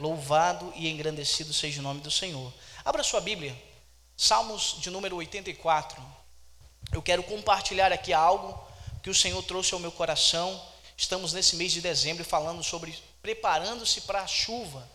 Louvado 0.00 0.72
e 0.74 0.88
engrandecido 0.88 1.52
seja 1.52 1.80
o 1.80 1.82
nome 1.82 2.00
do 2.00 2.10
Senhor. 2.10 2.50
Abra 2.82 3.02
sua 3.02 3.20
Bíblia, 3.20 3.54
Salmos 4.16 4.76
de 4.78 4.88
número 4.88 5.16
84. 5.16 6.02
Eu 6.90 7.02
quero 7.02 7.22
compartilhar 7.22 7.92
aqui 7.92 8.10
algo 8.10 8.58
que 9.02 9.10
o 9.10 9.14
Senhor 9.14 9.42
trouxe 9.42 9.74
ao 9.74 9.80
meu 9.80 9.92
coração. 9.92 10.58
Estamos 10.96 11.34
nesse 11.34 11.54
mês 11.56 11.70
de 11.70 11.82
dezembro 11.82 12.24
falando 12.24 12.64
sobre 12.64 12.98
preparando-se 13.20 14.00
para 14.00 14.22
a 14.22 14.26
chuva 14.26 14.88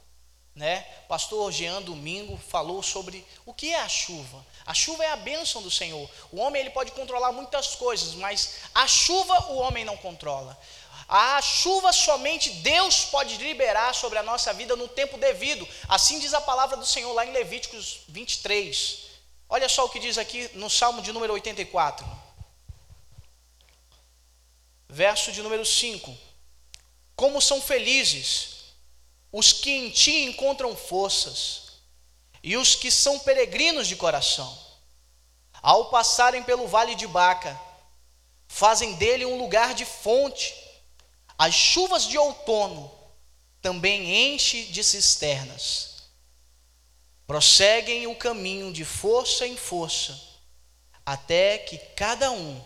né? 0.56 0.86
Pastor 1.10 1.52
Jean 1.52 1.82
Domingo 1.82 2.38
falou 2.38 2.82
sobre 2.82 3.28
o 3.46 3.54
que 3.54 3.74
é 3.74 3.82
a 3.82 3.90
chuva. 3.90 4.44
A 4.66 4.74
chuva 4.74 5.04
é 5.04 5.12
a 5.12 5.18
bênção 5.18 5.62
do 5.62 5.70
Senhor. 5.70 6.10
O 6.32 6.38
homem 6.38 6.62
ele 6.62 6.70
pode 6.70 6.92
controlar 6.94 7.34
muitas 7.34 7.76
coisas, 7.76 8.16
mas 8.16 8.62
a 8.74 8.88
chuva 8.88 9.52
o 9.52 9.58
homem 9.58 9.84
não 9.84 9.98
controla. 9.98 10.58
A 11.08 11.42
chuva 11.42 11.94
somente 11.94 12.50
Deus 12.50 13.06
pode 13.06 13.38
liberar 13.38 13.94
sobre 13.94 14.18
a 14.18 14.24
nossa 14.24 14.54
vida 14.54 14.76
no 14.76 14.88
tempo 14.88 15.18
devido. 15.18 15.68
Assim 15.88 16.20
diz 16.20 16.34
a 16.34 16.42
palavra 16.42 16.76
do 16.78 16.86
Senhor 16.86 17.14
lá 17.14 17.26
em 17.26 17.32
Levíticos 17.32 18.02
23. 18.10 19.06
Olha 19.48 19.70
só 19.70 19.86
o 19.86 19.90
que 19.90 20.00
diz 20.00 20.18
aqui 20.18 20.50
no 20.56 20.70
Salmo 20.70 21.02
de 21.02 21.12
número 21.12 21.34
84. 21.34 22.06
Verso 24.90 25.32
de 25.32 25.42
número 25.42 25.66
5. 25.66 26.18
Como 27.16 27.42
são 27.42 27.62
felizes 27.62 28.56
os 29.32 29.52
que 29.52 29.70
em 29.70 29.90
ti 29.90 30.24
encontram 30.24 30.74
forças, 30.76 31.64
e 32.42 32.56
os 32.56 32.76
que 32.76 32.90
são 32.90 33.20
peregrinos 33.20 33.88
de 33.88 33.96
coração. 33.96 34.58
Ao 35.62 35.90
passarem 35.90 36.44
pelo 36.44 36.68
vale 36.68 36.94
de 36.96 37.08
Baca, 37.08 37.60
fazem 38.48 38.94
dele 38.94 39.26
um 39.26 39.38
lugar 39.38 39.74
de 39.74 39.84
fonte. 39.84 40.54
As 41.38 41.54
chuvas 41.54 42.08
de 42.08 42.18
outono 42.18 42.92
também 43.62 44.34
enche 44.34 44.66
de 44.66 44.84
cisternas. 44.84 46.04
Prosseguem 47.28 48.08
o 48.08 48.16
caminho 48.16 48.72
de 48.72 48.86
força 48.86 49.48
em 49.48 49.58
força, 49.58 50.20
até 51.06 51.58
que 51.58 51.78
cada 51.96 52.32
um 52.32 52.64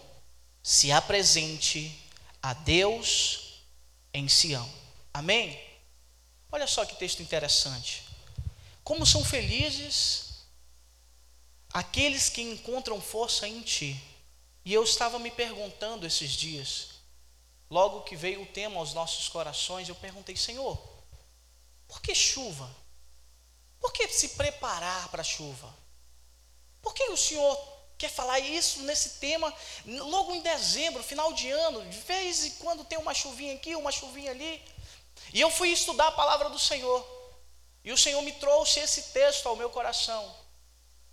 se 0.61 0.91
apresente 0.91 1.97
a 2.41 2.53
Deus 2.53 3.63
em 4.13 4.27
Sião. 4.27 4.69
Amém? 5.13 5.59
Olha 6.51 6.67
só 6.67 6.85
que 6.85 6.95
texto 6.95 7.21
interessante. 7.21 8.03
Como 8.83 9.05
são 9.05 9.23
felizes 9.23 10.29
aqueles 11.73 12.29
que 12.29 12.41
encontram 12.41 12.99
força 12.99 13.47
em 13.47 13.61
ti. 13.61 14.01
E 14.65 14.73
eu 14.73 14.83
estava 14.83 15.17
me 15.19 15.31
perguntando 15.31 16.05
esses 16.05 16.31
dias, 16.31 16.98
logo 17.69 18.01
que 18.01 18.15
veio 18.15 18.41
o 18.41 18.47
tema 18.47 18.79
aos 18.79 18.93
nossos 18.93 19.29
corações, 19.29 19.87
eu 19.87 19.95
perguntei, 19.95 20.35
Senhor, 20.35 20.77
por 21.87 22.01
que 22.01 22.15
chuva? 22.15 22.69
Por 23.79 23.93
que 23.93 24.07
se 24.07 24.29
preparar 24.29 25.09
para 25.09 25.21
a 25.21 25.25
chuva? 25.25 25.73
Por 26.81 26.93
que 26.93 27.03
o 27.09 27.17
Senhor 27.17 27.57
quer 27.97 28.09
falar 28.09 28.39
isso 28.39 28.81
nesse 28.81 29.19
tema 29.19 29.53
logo 29.85 30.33
em 30.33 30.41
dezembro, 30.41 31.03
final 31.03 31.33
de 31.33 31.49
ano? 31.49 31.85
De 31.85 31.97
vez 31.99 32.45
em 32.45 32.51
quando 32.51 32.85
tem 32.85 32.97
uma 32.97 33.13
chuvinha 33.13 33.55
aqui, 33.55 33.75
uma 33.75 33.91
chuvinha 33.91 34.31
ali. 34.31 34.63
E 35.33 35.39
eu 35.39 35.51
fui 35.51 35.69
estudar 35.69 36.07
a 36.07 36.11
palavra 36.11 36.49
do 36.49 36.59
Senhor. 36.59 37.05
E 37.83 37.91
o 37.91 37.97
Senhor 37.97 38.21
me 38.21 38.31
trouxe 38.33 38.79
esse 38.79 39.13
texto 39.13 39.47
ao 39.47 39.55
meu 39.55 39.69
coração. 39.69 40.35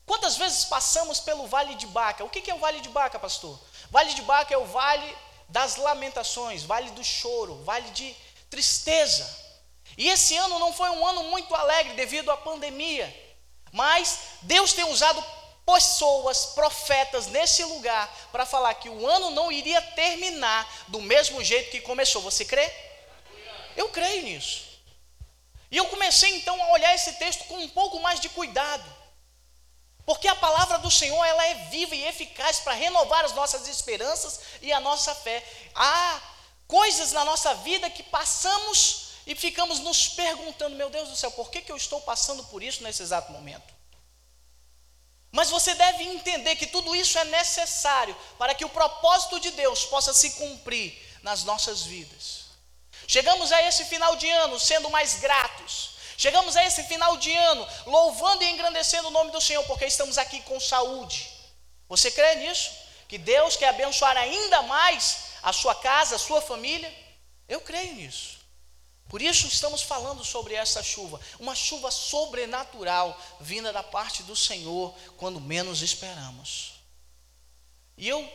Quantas 0.04 0.36
vezes 0.36 0.64
passamos 0.64 1.18
pelo 1.20 1.46
Vale 1.46 1.74
de 1.74 1.86
Baca? 1.86 2.24
O 2.24 2.30
que 2.30 2.50
é 2.50 2.54
o 2.54 2.58
Vale 2.58 2.80
de 2.80 2.88
Baca, 2.88 3.18
pastor? 3.18 3.58
Vale 3.90 4.14
de 4.14 4.22
Baca 4.22 4.54
é 4.54 4.58
o 4.58 4.66
vale 4.66 5.16
das 5.48 5.76
lamentações, 5.76 6.62
vale 6.62 6.90
do 6.90 7.04
choro, 7.04 7.62
vale 7.64 7.90
de 7.90 8.14
tristeza. 8.50 9.44
E 9.96 10.08
esse 10.08 10.36
ano 10.36 10.58
não 10.58 10.72
foi 10.72 10.90
um 10.90 11.06
ano 11.06 11.24
muito 11.24 11.54
alegre 11.54 11.94
devido 11.94 12.30
à 12.30 12.36
pandemia, 12.36 13.14
mas 13.72 14.18
Deus 14.42 14.72
tem 14.72 14.84
usado 14.84 15.24
pessoas, 15.64 16.46
profetas 16.46 17.26
nesse 17.26 17.64
lugar 17.64 18.08
para 18.30 18.46
falar 18.46 18.74
que 18.74 18.88
o 18.88 19.06
ano 19.06 19.30
não 19.30 19.50
iria 19.50 19.82
terminar 19.82 20.66
do 20.88 21.00
mesmo 21.00 21.42
jeito 21.42 21.70
que 21.70 21.80
começou. 21.80 22.22
Você 22.22 22.44
crê? 22.44 22.70
Eu 23.76 23.88
creio 23.88 24.22
nisso. 24.22 24.66
E 25.70 25.76
eu 25.76 25.86
comecei 25.86 26.36
então 26.36 26.60
a 26.62 26.72
olhar 26.72 26.94
esse 26.94 27.14
texto 27.14 27.44
com 27.44 27.58
um 27.58 27.68
pouco 27.68 27.98
mais 28.00 28.20
de 28.20 28.28
cuidado. 28.28 28.95
Porque 30.06 30.28
a 30.28 30.36
palavra 30.36 30.78
do 30.78 30.90
Senhor, 30.90 31.22
ela 31.24 31.44
é 31.46 31.54
viva 31.68 31.96
e 31.96 32.06
eficaz 32.06 32.60
para 32.60 32.74
renovar 32.74 33.24
as 33.24 33.32
nossas 33.32 33.66
esperanças 33.66 34.40
e 34.62 34.72
a 34.72 34.78
nossa 34.78 35.12
fé. 35.16 35.44
Há 35.74 36.22
coisas 36.68 37.10
na 37.10 37.24
nossa 37.24 37.54
vida 37.56 37.90
que 37.90 38.04
passamos 38.04 39.08
e 39.26 39.34
ficamos 39.34 39.80
nos 39.80 40.08
perguntando, 40.08 40.76
meu 40.76 40.88
Deus 40.88 41.08
do 41.08 41.16
céu, 41.16 41.32
por 41.32 41.50
que, 41.50 41.60
que 41.60 41.72
eu 41.72 41.76
estou 41.76 42.00
passando 42.00 42.44
por 42.44 42.62
isso 42.62 42.84
nesse 42.84 43.02
exato 43.02 43.32
momento? 43.32 43.74
Mas 45.32 45.50
você 45.50 45.74
deve 45.74 46.04
entender 46.04 46.54
que 46.54 46.68
tudo 46.68 46.94
isso 46.94 47.18
é 47.18 47.24
necessário 47.24 48.16
para 48.38 48.54
que 48.54 48.64
o 48.64 48.68
propósito 48.68 49.40
de 49.40 49.50
Deus 49.50 49.84
possa 49.86 50.14
se 50.14 50.30
cumprir 50.30 50.96
nas 51.20 51.42
nossas 51.42 51.82
vidas. 51.82 52.46
Chegamos 53.08 53.50
a 53.50 53.60
esse 53.62 53.84
final 53.86 54.14
de 54.14 54.30
ano 54.30 54.58
sendo 54.60 54.88
mais 54.88 55.14
gratos. 55.14 55.95
Chegamos 56.16 56.56
a 56.56 56.64
esse 56.64 56.82
final 56.84 57.16
de 57.18 57.34
ano 57.34 57.66
louvando 57.86 58.42
e 58.42 58.50
engrandecendo 58.50 59.08
o 59.08 59.10
nome 59.10 59.30
do 59.30 59.40
Senhor, 59.40 59.64
porque 59.64 59.84
estamos 59.84 60.16
aqui 60.16 60.40
com 60.42 60.58
saúde. 60.58 61.30
Você 61.88 62.10
crê 62.10 62.36
nisso? 62.36 62.70
Que 63.06 63.18
Deus 63.18 63.56
quer 63.56 63.68
abençoar 63.68 64.16
ainda 64.16 64.62
mais 64.62 65.18
a 65.42 65.52
sua 65.52 65.74
casa, 65.74 66.16
a 66.16 66.18
sua 66.18 66.40
família? 66.40 66.92
Eu 67.48 67.60
creio 67.60 67.94
nisso. 67.94 68.36
Por 69.08 69.22
isso 69.22 69.46
estamos 69.46 69.82
falando 69.82 70.24
sobre 70.24 70.54
essa 70.54 70.82
chuva, 70.82 71.20
uma 71.38 71.54
chuva 71.54 71.92
sobrenatural 71.92 73.16
vinda 73.40 73.72
da 73.72 73.82
parte 73.82 74.24
do 74.24 74.34
Senhor 74.34 74.92
quando 75.16 75.40
menos 75.40 75.80
esperamos. 75.80 76.72
E 77.96 78.08
eu 78.08 78.28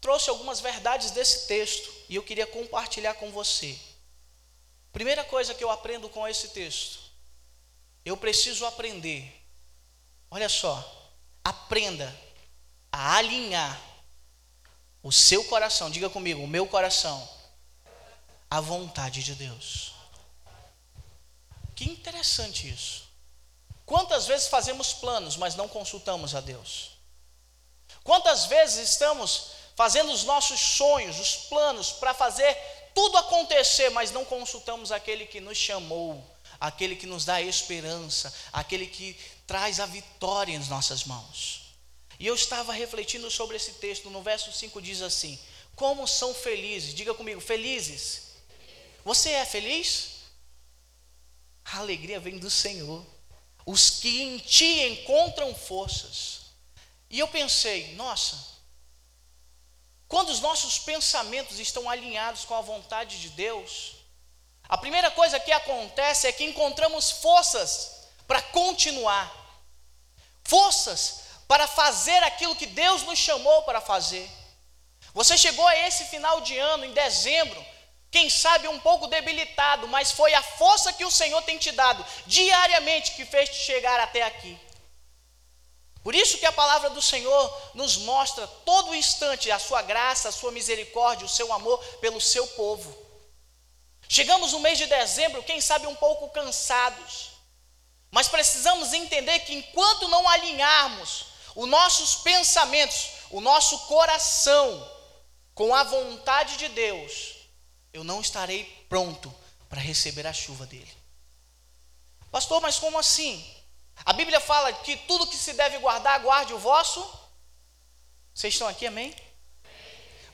trouxe 0.00 0.28
algumas 0.28 0.60
verdades 0.60 1.12
desse 1.12 1.46
texto 1.46 1.92
e 2.08 2.16
eu 2.16 2.22
queria 2.24 2.46
compartilhar 2.46 3.14
com 3.14 3.30
você. 3.30 3.78
Primeira 4.92 5.22
coisa 5.22 5.54
que 5.54 5.62
eu 5.62 5.70
aprendo 5.70 6.08
com 6.08 6.26
esse 6.26 6.48
texto, 6.48 6.98
eu 8.04 8.16
preciso 8.16 8.64
aprender, 8.66 9.44
olha 10.30 10.48
só, 10.48 11.10
aprenda 11.44 12.14
a 12.92 13.16
alinhar 13.16 13.80
o 15.02 15.10
seu 15.10 15.44
coração, 15.44 15.90
diga 15.90 16.10
comigo, 16.10 16.42
o 16.42 16.48
meu 16.48 16.66
coração, 16.66 17.28
à 18.50 18.60
vontade 18.60 19.22
de 19.22 19.34
Deus. 19.34 19.92
Que 21.74 21.84
interessante 21.84 22.68
isso. 22.68 23.08
Quantas 23.86 24.26
vezes 24.26 24.48
fazemos 24.48 24.92
planos, 24.92 25.36
mas 25.36 25.54
não 25.54 25.66
consultamos 25.66 26.34
a 26.34 26.40
Deus? 26.40 26.90
Quantas 28.04 28.46
vezes 28.46 28.90
estamos 28.90 29.52
fazendo 29.74 30.12
os 30.12 30.24
nossos 30.24 30.60
sonhos, 30.60 31.18
os 31.18 31.36
planos 31.48 31.92
para 31.92 32.12
fazer 32.12 32.54
tudo 32.94 33.16
acontecer, 33.18 33.88
mas 33.90 34.10
não 34.10 34.24
consultamos 34.24 34.92
aquele 34.92 35.26
que 35.26 35.40
nos 35.40 35.56
chamou, 35.56 36.22
aquele 36.60 36.94
que 36.94 37.06
nos 37.06 37.24
dá 37.24 37.40
esperança, 37.40 38.32
aquele 38.52 38.86
que 38.86 39.16
traz 39.46 39.80
a 39.80 39.86
vitória 39.86 40.54
em 40.54 40.68
nossas 40.68 41.04
mãos. 41.04 41.74
E 42.18 42.26
eu 42.26 42.34
estava 42.34 42.72
refletindo 42.74 43.30
sobre 43.30 43.56
esse 43.56 43.72
texto, 43.74 44.10
no 44.10 44.22
verso 44.22 44.52
5 44.52 44.82
diz 44.82 45.00
assim: 45.00 45.40
Como 45.74 46.06
são 46.06 46.34
felizes, 46.34 46.94
diga 46.94 47.14
comigo, 47.14 47.40
felizes. 47.40 48.34
Você 49.04 49.30
é 49.30 49.46
feliz? 49.46 50.20
A 51.64 51.78
alegria 51.78 52.20
vem 52.20 52.38
do 52.38 52.50
Senhor. 52.50 53.04
Os 53.64 53.88
que 53.90 54.22
em 54.22 54.38
ti 54.38 54.80
encontram 54.88 55.54
forças. 55.54 56.40
E 57.08 57.18
eu 57.18 57.28
pensei, 57.28 57.94
nossa, 57.94 58.38
quando 60.06 60.28
os 60.28 60.40
nossos 60.40 60.78
pensamentos 60.78 61.58
estão 61.58 61.88
alinhados 61.88 62.44
com 62.44 62.54
a 62.54 62.60
vontade 62.60 63.20
de 63.20 63.30
Deus, 63.30 63.99
a 64.70 64.78
primeira 64.78 65.10
coisa 65.10 65.40
que 65.40 65.50
acontece 65.50 66.28
é 66.28 66.32
que 66.32 66.44
encontramos 66.44 67.10
forças 67.10 68.06
para 68.24 68.40
continuar, 68.40 69.28
forças 70.44 71.22
para 71.48 71.66
fazer 71.66 72.22
aquilo 72.22 72.54
que 72.54 72.66
Deus 72.66 73.02
nos 73.02 73.18
chamou 73.18 73.64
para 73.64 73.80
fazer. 73.80 74.30
Você 75.12 75.36
chegou 75.36 75.66
a 75.66 75.76
esse 75.76 76.04
final 76.04 76.40
de 76.42 76.56
ano, 76.56 76.84
em 76.84 76.92
dezembro, 76.92 77.66
quem 78.12 78.30
sabe 78.30 78.68
um 78.68 78.78
pouco 78.78 79.08
debilitado, 79.08 79.88
mas 79.88 80.12
foi 80.12 80.32
a 80.34 80.42
força 80.42 80.92
que 80.92 81.04
o 81.04 81.10
Senhor 81.10 81.42
tem 81.42 81.58
te 81.58 81.72
dado 81.72 82.06
diariamente 82.24 83.10
que 83.16 83.24
fez 83.24 83.48
te 83.48 83.56
chegar 83.56 83.98
até 83.98 84.22
aqui. 84.22 84.56
Por 86.04 86.14
isso 86.14 86.38
que 86.38 86.46
a 86.46 86.52
palavra 86.52 86.90
do 86.90 87.02
Senhor 87.02 87.60
nos 87.74 87.96
mostra 87.96 88.46
todo 88.64 88.94
instante 88.94 89.50
a 89.50 89.58
sua 89.58 89.82
graça, 89.82 90.28
a 90.28 90.32
sua 90.32 90.52
misericórdia, 90.52 91.26
o 91.26 91.28
seu 91.28 91.52
amor 91.52 91.84
pelo 91.96 92.20
seu 92.20 92.46
povo. 92.46 92.99
Chegamos 94.12 94.50
no 94.50 94.58
mês 94.58 94.76
de 94.76 94.86
dezembro, 94.86 95.40
quem 95.44 95.60
sabe 95.60 95.86
um 95.86 95.94
pouco 95.94 96.28
cansados, 96.30 97.30
mas 98.10 98.26
precisamos 98.26 98.92
entender 98.92 99.38
que 99.38 99.54
enquanto 99.54 100.08
não 100.08 100.28
alinharmos 100.28 101.26
os 101.54 101.68
nossos 101.68 102.16
pensamentos, 102.16 103.10
o 103.30 103.40
nosso 103.40 103.78
coração 103.86 104.90
com 105.54 105.72
a 105.72 105.84
vontade 105.84 106.56
de 106.56 106.68
Deus, 106.70 107.36
eu 107.92 108.02
não 108.02 108.20
estarei 108.20 108.64
pronto 108.88 109.32
para 109.68 109.80
receber 109.80 110.26
a 110.26 110.32
chuva 110.32 110.66
dele. 110.66 110.92
Pastor, 112.32 112.60
mas 112.60 112.80
como 112.80 112.98
assim? 112.98 113.48
A 114.04 114.12
Bíblia 114.12 114.40
fala 114.40 114.72
que 114.72 114.96
tudo 114.96 115.28
que 115.28 115.36
se 115.36 115.52
deve 115.52 115.78
guardar, 115.78 116.18
guarde 116.18 116.52
o 116.52 116.58
vosso. 116.58 117.00
Vocês 118.34 118.54
estão 118.54 118.66
aqui, 118.66 118.88
amém? 118.88 119.14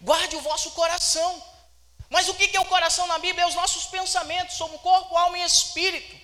Guarde 0.00 0.34
o 0.34 0.40
vosso 0.40 0.70
coração. 0.70 1.55
Mas 2.08 2.28
o 2.28 2.34
que 2.34 2.56
é 2.56 2.60
o 2.60 2.66
coração 2.66 3.06
na 3.06 3.18
Bíblia? 3.18 3.44
É 3.44 3.48
os 3.48 3.54
nossos 3.54 3.86
pensamentos, 3.86 4.56
somos 4.56 4.80
corpo, 4.80 5.16
alma 5.16 5.38
e 5.38 5.42
espírito. 5.42 6.14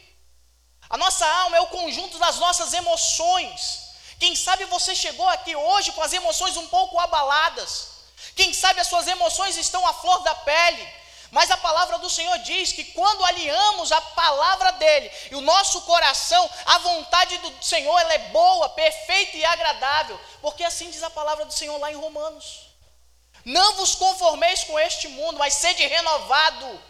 A 0.88 0.96
nossa 0.96 1.26
alma 1.26 1.56
é 1.56 1.60
o 1.60 1.68
conjunto 1.68 2.18
das 2.18 2.36
nossas 2.38 2.72
emoções. 2.72 3.82
Quem 4.18 4.36
sabe 4.36 4.64
você 4.66 4.94
chegou 4.94 5.28
aqui 5.28 5.56
hoje 5.56 5.92
com 5.92 6.02
as 6.02 6.12
emoções 6.12 6.56
um 6.56 6.68
pouco 6.68 6.98
abaladas. 6.98 7.88
Quem 8.36 8.52
sabe 8.52 8.80
as 8.80 8.86
suas 8.86 9.06
emoções 9.06 9.56
estão 9.56 9.86
à 9.86 9.92
flor 9.92 10.22
da 10.22 10.34
pele. 10.34 11.02
Mas 11.32 11.50
a 11.50 11.56
palavra 11.56 11.98
do 11.98 12.10
Senhor 12.10 12.38
diz 12.40 12.72
que 12.72 12.84
quando 12.84 13.24
alinhamos 13.24 13.90
a 13.90 14.00
palavra 14.02 14.72
dele 14.72 15.10
e 15.30 15.34
o 15.34 15.40
nosso 15.40 15.80
coração, 15.80 16.48
a 16.66 16.76
vontade 16.78 17.38
do 17.38 17.64
Senhor 17.64 17.98
ela 17.98 18.12
é 18.12 18.18
boa, 18.28 18.68
perfeita 18.68 19.38
e 19.38 19.44
agradável, 19.44 20.20
porque 20.42 20.62
assim 20.62 20.90
diz 20.90 21.02
a 21.02 21.08
palavra 21.08 21.46
do 21.46 21.52
Senhor 21.54 21.78
lá 21.78 21.90
em 21.90 21.96
Romanos. 21.96 22.71
Não 23.44 23.76
vos 23.76 23.94
conformeis 23.94 24.64
com 24.64 24.78
este 24.78 25.08
mundo, 25.08 25.38
mas 25.38 25.54
sede 25.54 25.86
renovado 25.86 26.82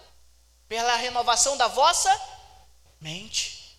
pela 0.69 0.97
renovação 0.97 1.57
da 1.57 1.69
vossa 1.69 2.11
mente. 3.01 3.79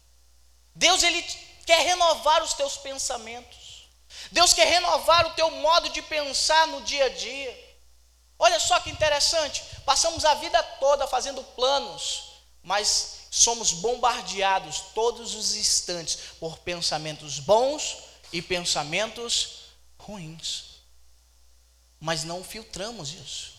Deus 0.76 1.04
ele 1.04 1.22
quer 1.66 1.82
renovar 1.82 2.44
os 2.44 2.54
teus 2.54 2.78
pensamentos. 2.78 3.88
Deus 4.32 4.54
quer 4.54 4.68
renovar 4.68 5.28
o 5.28 5.34
teu 5.34 5.50
modo 5.52 5.90
de 5.90 6.02
pensar 6.02 6.68
no 6.68 6.82
dia 6.82 7.06
a 7.06 7.10
dia. 7.10 7.78
Olha 8.38 8.60
só 8.60 8.80
que 8.80 8.90
interessante, 8.90 9.64
passamos 9.86 10.26
a 10.26 10.34
vida 10.36 10.62
toda 10.80 11.08
fazendo 11.08 11.44
planos, 11.56 12.34
mas 12.62 13.28
somos 13.30 13.72
bombardeados 13.74 14.82
todos 14.94 15.34
os 15.34 15.56
instantes 15.56 16.18
por 16.40 16.58
pensamentos 16.60 17.40
bons 17.40 17.98
e 18.32 18.42
pensamentos 18.42 19.64
ruins. 19.98 20.73
Mas 22.04 22.26
não 22.26 22.44
filtramos 22.44 23.14
isso. 23.14 23.54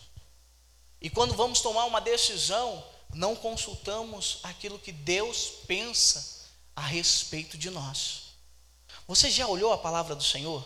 E 1.01 1.09
quando 1.09 1.33
vamos 1.33 1.61
tomar 1.61 1.85
uma 1.85 1.99
decisão, 1.99 2.85
não 3.11 3.35
consultamos 3.35 4.37
aquilo 4.43 4.77
que 4.77 4.91
Deus 4.91 5.47
pensa 5.65 6.45
a 6.75 6.81
respeito 6.85 7.57
de 7.57 7.71
nós. 7.71 8.35
Você 9.07 9.31
já 9.31 9.47
olhou 9.47 9.73
a 9.73 9.79
palavra 9.79 10.15
do 10.15 10.23
Senhor? 10.23 10.63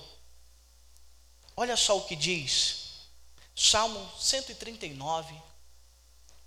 Olha 1.56 1.78
só 1.78 1.98
o 1.98 2.04
que 2.04 2.18
diz 2.18 3.08
Salmo 3.56 4.12
139, 4.20 5.34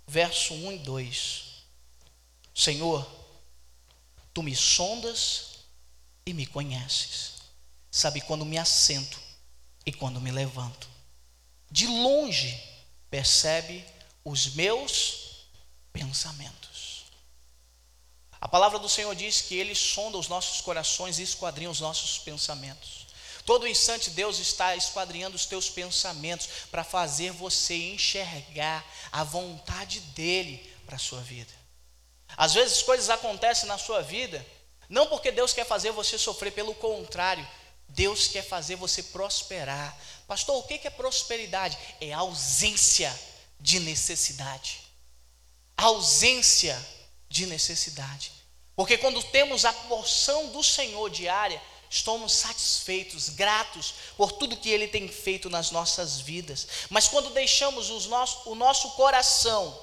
verso 0.05 0.53
1 0.53 0.71
e 0.73 0.77
2. 0.77 1.45
Senhor, 2.53 3.09
tu 4.31 4.43
me 4.43 4.55
sondas 4.55 5.65
e 6.27 6.31
me 6.31 6.45
conheces. 6.45 7.33
Sabe 7.89 8.21
quando 8.21 8.45
me 8.45 8.59
assento 8.59 9.19
e 9.83 9.91
quando 9.91 10.21
me 10.21 10.29
levanto. 10.29 10.92
De 11.73 11.87
longe 11.87 12.55
percebe 13.09 13.83
os 14.23 14.53
meus 14.53 15.47
pensamentos. 15.91 17.05
A 18.39 18.47
palavra 18.47 18.77
do 18.77 18.87
Senhor 18.87 19.15
diz 19.15 19.41
que 19.41 19.55
Ele 19.55 19.73
sonda 19.73 20.19
os 20.19 20.27
nossos 20.27 20.61
corações 20.61 21.17
e 21.17 21.23
esquadrinha 21.23 21.71
os 21.71 21.79
nossos 21.79 22.19
pensamentos. 22.19 23.07
Todo 23.43 23.67
instante 23.67 24.11
Deus 24.11 24.37
está 24.37 24.75
esquadrinhando 24.75 25.35
os 25.35 25.47
teus 25.47 25.67
pensamentos 25.67 26.47
para 26.69 26.83
fazer 26.83 27.31
você 27.31 27.73
enxergar 27.73 28.85
a 29.11 29.23
vontade 29.23 29.99
dele 29.99 30.71
para 30.85 30.97
a 30.97 30.99
sua 30.99 31.21
vida. 31.21 31.51
Às 32.37 32.53
vezes 32.53 32.83
coisas 32.83 33.09
acontecem 33.09 33.67
na 33.67 33.79
sua 33.79 34.03
vida, 34.03 34.45
não 34.87 35.07
porque 35.07 35.31
Deus 35.31 35.53
quer 35.53 35.65
fazer 35.65 35.89
você 35.89 36.19
sofrer, 36.19 36.51
pelo 36.51 36.75
contrário, 36.75 37.47
Deus 37.93 38.27
quer 38.27 38.43
fazer 38.43 38.75
você 38.75 39.03
prosperar. 39.03 39.95
Pastor, 40.27 40.57
o 40.57 40.63
que 40.63 40.87
é 40.87 40.89
prosperidade? 40.89 41.77
É 42.01 42.11
ausência 42.11 43.13
de 43.59 43.79
necessidade. 43.79 44.81
Ausência 45.77 46.77
de 47.29 47.45
necessidade. 47.45 48.31
Porque 48.75 48.97
quando 48.97 49.21
temos 49.23 49.63
a 49.63 49.71
porção 49.71 50.49
do 50.49 50.63
Senhor 50.63 51.07
diária, 51.09 51.61
estamos 51.87 52.33
satisfeitos, 52.33 53.29
gratos 53.29 53.93
por 54.17 54.31
tudo 54.31 54.57
que 54.57 54.69
Ele 54.69 54.87
tem 54.87 55.07
feito 55.07 55.47
nas 55.47 55.69
nossas 55.69 56.19
vidas. 56.19 56.67
Mas 56.89 57.07
quando 57.07 57.29
deixamos 57.29 57.89
nosso, 58.07 58.49
o 58.49 58.55
nosso 58.55 58.89
coração 58.91 59.79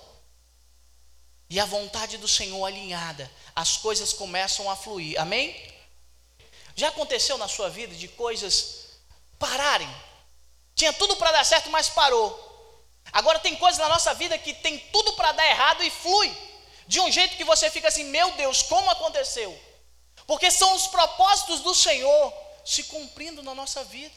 e 1.48 1.60
a 1.60 1.64
vontade 1.64 2.18
do 2.18 2.26
Senhor 2.26 2.64
alinhada, 2.64 3.30
as 3.54 3.76
coisas 3.76 4.12
começam 4.12 4.68
a 4.68 4.74
fluir. 4.74 5.20
Amém? 5.20 5.54
Já 6.80 6.88
aconteceu 6.88 7.36
na 7.36 7.48
sua 7.48 7.68
vida 7.68 7.94
de 7.94 8.08
coisas 8.08 8.54
pararem? 9.38 9.90
Tinha 10.74 10.92
tudo 10.92 11.14
para 11.16 11.32
dar 11.32 11.44
certo, 11.44 11.68
mas 11.70 11.88
parou. 11.88 12.28
Agora 13.12 13.38
tem 13.38 13.54
coisas 13.56 13.78
na 13.78 13.88
nossa 13.88 14.14
vida 14.14 14.38
que 14.38 14.54
tem 14.54 14.78
tudo 14.94 15.12
para 15.14 15.32
dar 15.32 15.46
errado 15.46 15.82
e 15.82 15.90
flui. 15.90 16.30
De 16.86 16.98
um 17.00 17.10
jeito 17.10 17.36
que 17.36 17.44
você 17.44 17.70
fica 17.70 17.88
assim, 17.88 18.04
meu 18.04 18.32
Deus, 18.32 18.62
como 18.62 18.88
aconteceu? 18.90 19.50
porque 20.30 20.48
são 20.48 20.72
os 20.76 20.86
propósitos 20.86 21.58
do 21.58 21.74
Senhor 21.74 22.32
se 22.64 22.84
cumprindo 22.84 23.42
na 23.42 23.52
nossa 23.52 23.82
vida. 23.82 24.14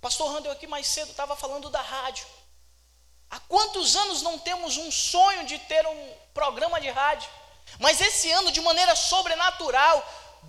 Pastor 0.00 0.32
Randall 0.32 0.52
aqui 0.52 0.64
mais 0.68 0.86
cedo 0.86 1.10
estava 1.10 1.34
falando 1.34 1.68
da 1.68 1.80
rádio. 1.80 2.24
Há 3.28 3.40
quantos 3.40 3.96
anos 3.96 4.22
não 4.22 4.38
temos 4.38 4.76
um 4.76 4.92
sonho 4.92 5.44
de 5.44 5.58
ter 5.58 5.84
um 5.84 6.14
programa 6.32 6.80
de 6.80 6.88
rádio? 6.88 7.28
Mas 7.80 8.00
esse 8.00 8.30
ano, 8.30 8.52
de 8.52 8.60
maneira 8.60 8.94
sobrenatural, 8.94 9.96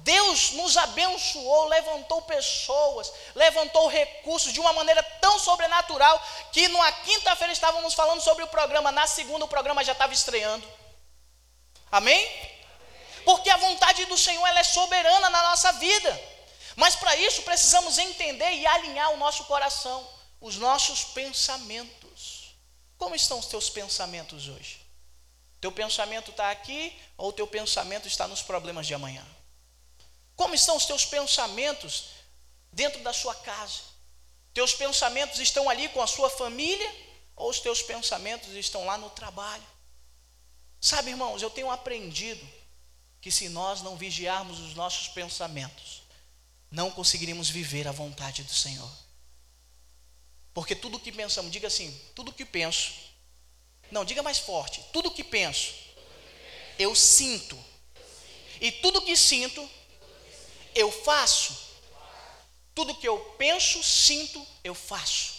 Deus 0.04 0.52
nos 0.52 0.78
abençoou, 0.78 1.68
levantou 1.68 2.22
pessoas, 2.22 3.12
levantou 3.36 3.88
recursos 3.88 4.54
de 4.54 4.60
uma 4.60 4.74
maneira 4.74 5.04
tão 5.22 5.38
sobrenatural 5.40 6.22
que 6.52 6.68
na 6.68 6.92
quinta-feira 6.92 7.54
estávamos 7.54 7.94
falando 7.94 8.22
sobre 8.22 8.44
o 8.44 8.48
programa, 8.48 8.92
na 8.92 9.06
segunda 9.06 9.46
o 9.46 9.50
programa 9.50 9.84
já 9.84 9.92
estava 9.92 10.14
estreando. 10.14 10.68
Amém? 11.92 12.58
porque 13.28 13.50
a 13.50 13.58
vontade 13.58 14.06
do 14.06 14.18
Senhor 14.18 14.48
ela 14.48 14.62
é 14.62 14.64
soberana 14.64 15.30
na 15.30 15.44
nossa 15.50 15.74
vida. 15.74 16.18
Mas 16.78 16.96
para 16.96 17.14
isso 17.18 17.42
precisamos 17.42 17.98
entender 17.98 18.54
e 18.54 18.66
alinhar 18.66 19.12
o 19.12 19.18
nosso 19.18 19.44
coração, 19.44 20.08
os 20.40 20.56
nossos 20.56 21.04
pensamentos. 21.04 22.56
Como 22.98 23.14
estão 23.14 23.38
os 23.38 23.48
teus 23.48 23.70
pensamentos 23.70 24.48
hoje? 24.48 24.80
Teu 25.60 25.74
pensamento 25.74 26.32
está 26.32 26.50
aqui 26.52 26.98
ou 27.18 27.34
teu 27.34 27.46
pensamento 27.46 28.08
está 28.08 28.30
nos 28.30 28.42
problemas 28.42 28.88
de 28.88 28.94
amanhã? 28.94 29.26
Como 30.38 30.54
estão 30.54 30.78
os 30.78 30.86
teus 30.86 31.04
pensamentos 31.04 32.06
dentro 32.72 33.04
da 33.04 33.12
sua 33.12 33.34
casa? 33.36 33.82
Teus 34.54 34.74
pensamentos 34.74 35.40
estão 35.40 35.68
ali 35.70 35.90
com 35.90 36.02
a 36.02 36.08
sua 36.08 36.30
família 36.30 36.90
ou 37.36 37.50
os 37.50 37.60
teus 37.60 37.82
pensamentos 37.82 38.54
estão 38.54 38.86
lá 38.86 38.98
no 39.00 39.10
trabalho? 39.10 39.66
Sabe, 40.80 41.10
irmãos, 41.10 41.42
eu 41.42 41.50
tenho 41.50 41.72
aprendido 41.72 42.48
que 43.20 43.32
se 43.32 43.50
nós 43.50 43.82
não 43.82 43.98
vigiarmos 43.98 44.60
os 44.60 44.76
nossos 44.76 45.08
pensamentos, 45.08 46.04
não 46.70 46.92
conseguiríamos 46.92 47.50
viver 47.50 47.88
a 47.88 47.92
vontade 47.92 48.44
do 48.44 48.54
Senhor. 48.54 48.92
Porque 50.54 50.76
tudo 50.76 51.00
que 51.00 51.12
pensamos, 51.12 51.52
diga 51.52 51.68
assim, 51.68 51.92
tudo 52.14 52.32
que 52.32 52.46
penso, 52.46 52.94
não, 53.92 54.06
diga 54.06 54.22
mais 54.22 54.38
forte, 54.38 54.84
tudo 54.94 55.10
que 55.10 55.24
penso, 55.24 55.74
eu 56.78 56.94
sinto, 56.96 57.58
e 58.62 58.72
tudo 58.72 59.02
que 59.02 59.16
sinto, 59.16 59.68
eu 60.80 60.92
faço. 60.92 61.58
Tudo 62.74 62.96
que 62.96 63.08
eu 63.08 63.18
penso, 63.38 63.84
sinto, 63.84 64.46
eu 64.64 64.76
faço. 64.76 65.34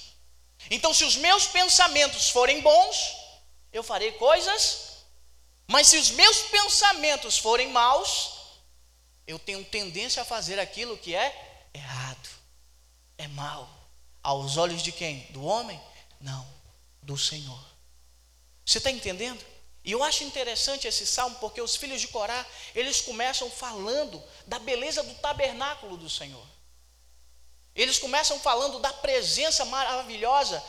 Então, 0.71 0.93
se 0.93 1.05
os 1.05 1.17
meus 1.17 1.47
pensamentos 1.47 2.31
forem 2.31 2.61
bons, 2.61 3.17
eu 3.73 3.83
farei 3.83 4.13
coisas 4.13 4.89
mas 5.71 5.89
se 5.89 5.99
os 5.99 6.11
meus 6.11 6.39
pensamentos 6.45 7.37
forem 7.37 7.71
maus, 7.71 8.31
eu 9.27 9.39
tenho 9.39 9.63
tendência 9.67 10.23
a 10.23 10.25
fazer 10.25 10.59
aquilo 10.59 10.97
que 10.97 11.15
é 11.15 11.69
errado, 11.75 12.29
é 13.19 13.29
mal. 13.29 13.69
Aos 14.23 14.57
olhos 14.57 14.83
de 14.83 14.91
quem? 14.91 15.21
Do 15.31 15.45
homem? 15.45 15.79
Não, 16.19 16.47
do 17.03 17.19
Senhor. 17.19 17.63
Você 18.65 18.79
está 18.79 18.91
entendendo? 18.91 19.45
E 19.89 19.93
eu 19.93 20.05
acho 20.05 20.23
interessante 20.23 20.87
esse 20.87 21.07
salmo 21.07 21.39
porque 21.41 21.63
os 21.63 21.75
filhos 21.75 22.03
de 22.03 22.09
Corá, 22.09 22.45
eles 22.75 23.01
começam 23.01 23.51
falando 23.51 24.23
da 24.47 24.59
beleza 24.59 25.03
do 25.03 25.15
tabernáculo 25.15 25.97
do 25.97 26.11
Senhor. 26.11 26.47
Eles 27.75 27.99
começam 27.99 28.39
falando 28.39 28.81
da 28.81 28.93
presença 28.93 29.65
maravilhosa 29.65 30.63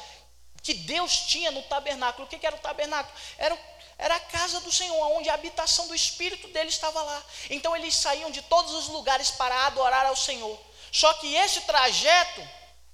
que 0.63 0.73
Deus 0.73 1.11
tinha 1.27 1.51
no 1.51 1.61
tabernáculo. 1.63 2.25
O 2.25 2.29
que 2.29 2.47
era 2.47 2.55
o 2.55 2.59
tabernáculo? 2.59 3.13
Era 3.37 3.59
era 3.97 4.15
a 4.15 4.19
casa 4.21 4.61
do 4.61 4.71
Senhor, 4.71 4.97
onde 5.17 5.29
a 5.29 5.33
habitação 5.33 5.89
do 5.89 5.95
Espírito 5.95 6.47
dele 6.47 6.69
estava 6.69 7.01
lá. 7.01 7.21
Então 7.49 7.75
eles 7.75 7.93
saíam 7.95 8.31
de 8.31 8.41
todos 8.43 8.71
os 8.73 8.87
lugares 8.87 9.31
para 9.31 9.65
adorar 9.65 10.05
ao 10.05 10.15
Senhor. 10.15 10.57
Só 10.93 11.13
que 11.15 11.35
esse 11.35 11.59
trajeto 11.63 12.41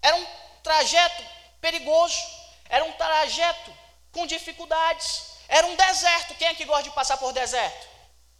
era 0.02 0.16
um 0.16 0.26
trajeto 0.64 1.24
perigoso, 1.62 2.20
era 2.68 2.84
um 2.84 2.94
trajeto 2.94 3.72
com 4.12 4.26
dificuldades, 4.26 5.35
era 5.48 5.68
um 5.68 5.76
deserto. 5.76 6.36
Quem 6.36 6.48
é 6.48 6.56
que 6.56 6.66
gosta 6.66 6.84
de 6.84 6.96
passar 6.96 7.18
por 7.18 7.32
deserto? 7.34 7.88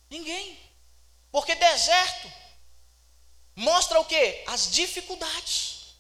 Ninguém. 0.10 0.60
deserto 1.56 2.32
mostra 3.56 4.00
o 4.00 4.06
que? 4.06 4.44
As 4.48 4.72
dificuldades. 4.72 5.96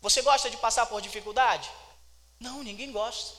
Você 0.00 0.22
gosta 0.22 0.48
de 0.48 0.56
passar 0.56 0.86
por 0.86 1.00
dificuldade? 1.00 1.70
Não, 2.38 2.62
ninguém 2.62 2.90
gosta. 2.90 3.38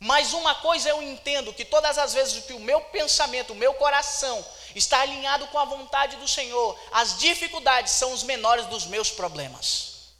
Mas 0.00 0.32
uma 0.32 0.54
coisa 0.56 0.88
eu 0.88 1.00
entendo 1.00 1.52
que 1.52 1.64
todas 1.64 1.96
as 1.96 2.12
vezes 2.12 2.44
que 2.44 2.52
o 2.52 2.60
meu 2.60 2.80
pensamento, 2.80 3.52
o 3.52 3.56
meu 3.56 3.74
coração 3.74 4.44
está 4.74 5.00
alinhado 5.00 5.46
com 5.46 5.58
a 5.58 5.64
vontade 5.64 6.16
do 6.16 6.26
Senhor, 6.26 6.78
as 6.92 7.18
dificuldades 7.18 7.92
são 7.92 8.12
os 8.12 8.22
menores 8.22 8.66
dos 8.66 8.86
meus 8.86 9.10
problemas. 9.10 10.12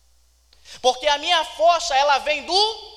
Porque 0.80 1.06
a 1.06 1.18
minha 1.18 1.44
força, 1.44 1.94
ela 1.96 2.18
vem 2.18 2.44
do 2.44 2.93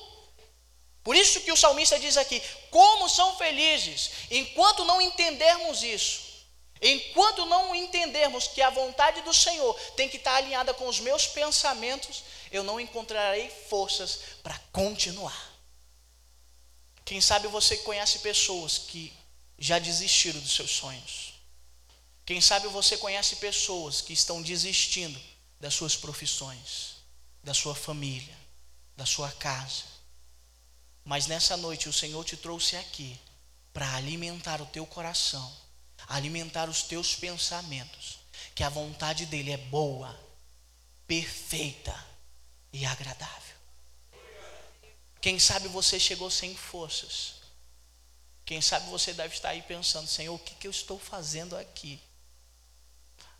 por 1.08 1.16
isso 1.16 1.40
que 1.40 1.50
o 1.50 1.56
salmista 1.56 1.98
diz 1.98 2.18
aqui: 2.18 2.38
como 2.70 3.08
são 3.08 3.34
felizes, 3.38 4.10
enquanto 4.30 4.84
não 4.84 5.00
entendermos 5.00 5.82
isso, 5.82 6.20
enquanto 6.82 7.46
não 7.46 7.74
entendermos 7.74 8.48
que 8.48 8.60
a 8.60 8.68
vontade 8.68 9.22
do 9.22 9.32
Senhor 9.32 9.72
tem 9.96 10.06
que 10.06 10.18
estar 10.18 10.34
alinhada 10.34 10.74
com 10.74 10.86
os 10.86 11.00
meus 11.00 11.26
pensamentos, 11.26 12.22
eu 12.52 12.62
não 12.62 12.78
encontrarei 12.78 13.48
forças 13.70 14.20
para 14.42 14.58
continuar. 14.70 15.50
Quem 17.06 17.22
sabe 17.22 17.48
você 17.48 17.78
conhece 17.78 18.18
pessoas 18.18 18.76
que 18.76 19.10
já 19.58 19.78
desistiram 19.78 20.38
dos 20.40 20.52
seus 20.52 20.72
sonhos. 20.72 21.32
Quem 22.26 22.38
sabe 22.38 22.68
você 22.68 22.98
conhece 22.98 23.36
pessoas 23.36 24.02
que 24.02 24.12
estão 24.12 24.42
desistindo 24.42 25.18
das 25.58 25.72
suas 25.72 25.96
profissões, 25.96 26.96
da 27.42 27.54
sua 27.54 27.74
família, 27.74 28.36
da 28.94 29.06
sua 29.06 29.32
casa. 29.32 29.96
Mas 31.08 31.26
nessa 31.26 31.56
noite 31.56 31.88
o 31.88 31.92
Senhor 31.92 32.22
te 32.22 32.36
trouxe 32.36 32.76
aqui 32.76 33.18
para 33.72 33.94
alimentar 33.94 34.60
o 34.60 34.66
teu 34.66 34.84
coração, 34.84 35.56
alimentar 36.06 36.68
os 36.68 36.82
teus 36.82 37.14
pensamentos, 37.14 38.18
que 38.54 38.62
a 38.62 38.68
vontade 38.68 39.24
dele 39.24 39.50
é 39.50 39.56
boa, 39.56 40.14
perfeita 41.06 41.98
e 42.70 42.84
agradável. 42.84 43.56
Quem 45.18 45.38
sabe 45.38 45.66
você 45.68 45.98
chegou 45.98 46.30
sem 46.30 46.54
forças. 46.54 47.36
Quem 48.44 48.60
sabe 48.60 48.90
você 48.90 49.14
deve 49.14 49.34
estar 49.34 49.48
aí 49.48 49.62
pensando, 49.62 50.06
Senhor, 50.06 50.34
o 50.34 50.38
que, 50.38 50.56
que 50.56 50.66
eu 50.66 50.70
estou 50.70 50.98
fazendo 50.98 51.56
aqui? 51.56 51.98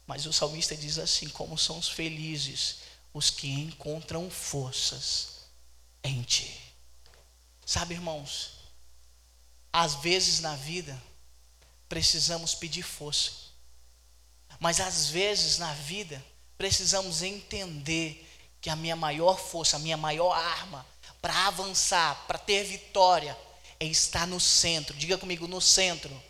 Mas 0.06 0.24
o 0.24 0.32
salmista 0.32 0.74
diz 0.74 0.96
assim: 0.96 1.28
como 1.28 1.58
são 1.58 1.78
os 1.78 1.90
felizes 1.90 2.76
os 3.12 3.28
que 3.28 3.46
encontram 3.46 4.30
forças 4.30 5.42
em 6.02 6.22
ti. 6.22 6.67
Sabe, 7.68 7.92
irmãos, 7.92 8.52
às 9.70 9.96
vezes 9.96 10.40
na 10.40 10.56
vida 10.56 10.98
precisamos 11.86 12.54
pedir 12.54 12.82
força, 12.82 13.30
mas 14.58 14.80
às 14.80 15.10
vezes 15.10 15.58
na 15.58 15.74
vida 15.74 16.24
precisamos 16.56 17.20
entender 17.20 18.26
que 18.58 18.70
a 18.70 18.74
minha 18.74 18.96
maior 18.96 19.38
força, 19.38 19.76
a 19.76 19.80
minha 19.80 19.98
maior 19.98 20.32
arma 20.32 20.86
para 21.20 21.46
avançar, 21.46 22.24
para 22.26 22.38
ter 22.38 22.64
vitória, 22.64 23.38
é 23.78 23.84
estar 23.84 24.26
no 24.26 24.40
centro, 24.40 24.96
diga 24.96 25.18
comigo, 25.18 25.46
no 25.46 25.60
centro 25.60 26.22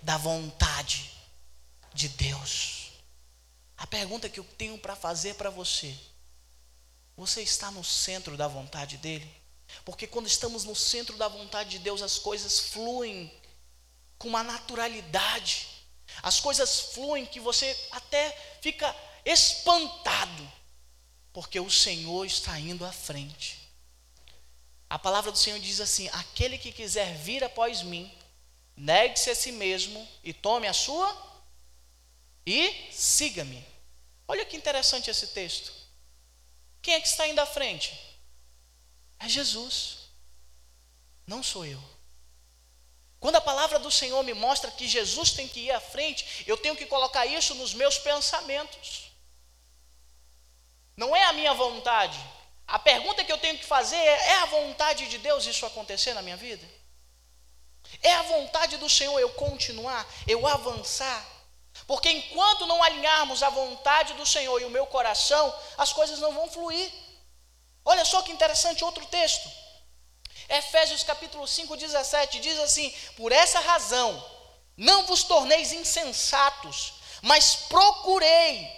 da 0.00 0.16
vontade 0.16 1.12
de 1.92 2.08
Deus. 2.08 2.92
A 3.76 3.86
pergunta 3.86 4.30
que 4.30 4.40
eu 4.40 4.44
tenho 4.56 4.78
para 4.78 4.96
fazer 4.96 5.34
para 5.34 5.50
você: 5.50 5.94
você 7.14 7.42
está 7.42 7.70
no 7.70 7.84
centro 7.84 8.38
da 8.38 8.48
vontade 8.48 8.96
dEle? 8.96 9.45
Porque 9.84 10.06
quando 10.06 10.26
estamos 10.26 10.64
no 10.64 10.74
centro 10.74 11.16
da 11.16 11.28
vontade 11.28 11.70
de 11.70 11.78
Deus, 11.78 12.02
as 12.02 12.18
coisas 12.18 12.58
fluem 12.58 13.32
com 14.18 14.28
uma 14.28 14.42
naturalidade, 14.42 15.68
as 16.22 16.40
coisas 16.40 16.80
fluem 16.92 17.26
que 17.26 17.40
você 17.40 17.76
até 17.90 18.30
fica 18.60 18.94
espantado, 19.24 20.52
porque 21.32 21.60
o 21.60 21.70
Senhor 21.70 22.24
está 22.24 22.58
indo 22.58 22.84
à 22.84 22.92
frente. 22.92 23.66
A 24.88 24.98
palavra 24.98 25.32
do 25.32 25.38
Senhor 25.38 25.58
diz 25.58 25.80
assim: 25.80 26.08
aquele 26.12 26.58
que 26.58 26.72
quiser 26.72 27.16
vir 27.18 27.42
após 27.42 27.82
mim, 27.82 28.10
negue-se 28.76 29.30
a 29.30 29.34
si 29.34 29.52
mesmo 29.52 30.06
e 30.22 30.32
tome 30.32 30.66
a 30.66 30.72
sua 30.72 31.14
e 32.46 32.88
siga-me. 32.92 33.64
Olha 34.28 34.44
que 34.44 34.56
interessante 34.56 35.10
esse 35.10 35.28
texto. 35.28 35.72
Quem 36.80 36.94
é 36.94 37.00
que 37.00 37.08
está 37.08 37.26
indo 37.26 37.40
à 37.40 37.46
frente? 37.46 37.98
É 39.18 39.28
Jesus, 39.28 40.10
não 41.26 41.42
sou 41.42 41.64
eu. 41.64 41.82
Quando 43.18 43.36
a 43.36 43.40
palavra 43.40 43.78
do 43.78 43.90
Senhor 43.90 44.22
me 44.22 44.34
mostra 44.34 44.70
que 44.70 44.86
Jesus 44.86 45.32
tem 45.32 45.48
que 45.48 45.60
ir 45.60 45.70
à 45.70 45.80
frente, 45.80 46.44
eu 46.46 46.56
tenho 46.56 46.76
que 46.76 46.86
colocar 46.86 47.26
isso 47.26 47.54
nos 47.54 47.74
meus 47.74 47.98
pensamentos. 47.98 49.10
Não 50.96 51.14
é 51.14 51.24
a 51.24 51.32
minha 51.32 51.52
vontade, 51.54 52.18
a 52.66 52.78
pergunta 52.78 53.22
que 53.22 53.30
eu 53.30 53.38
tenho 53.38 53.58
que 53.58 53.64
fazer 53.64 53.96
é: 53.96 54.28
é 54.28 54.36
a 54.38 54.46
vontade 54.46 55.06
de 55.06 55.18
Deus 55.18 55.46
isso 55.46 55.64
acontecer 55.64 56.14
na 56.14 56.22
minha 56.22 56.36
vida? 56.36 56.66
É 58.02 58.14
a 58.14 58.22
vontade 58.22 58.76
do 58.78 58.90
Senhor 58.90 59.18
eu 59.20 59.30
continuar, 59.30 60.04
eu 60.26 60.46
avançar? 60.46 61.24
Porque 61.86 62.10
enquanto 62.10 62.66
não 62.66 62.82
alinharmos 62.82 63.42
a 63.42 63.50
vontade 63.50 64.14
do 64.14 64.26
Senhor 64.26 64.60
e 64.60 64.64
o 64.64 64.70
meu 64.70 64.86
coração, 64.86 65.54
as 65.78 65.92
coisas 65.92 66.18
não 66.18 66.32
vão 66.32 66.50
fluir. 66.50 66.90
Olha 67.86 68.04
só 68.04 68.20
que 68.20 68.32
interessante 68.32 68.82
outro 68.82 69.06
texto. 69.06 69.48
Efésios 70.48 71.04
capítulo 71.04 71.46
5, 71.46 71.76
17 71.76 72.40
diz 72.40 72.58
assim: 72.58 72.92
Por 73.16 73.30
essa 73.30 73.60
razão, 73.60 74.24
não 74.76 75.06
vos 75.06 75.22
torneis 75.22 75.72
insensatos, 75.72 76.94
mas 77.22 77.54
procurei 77.68 78.68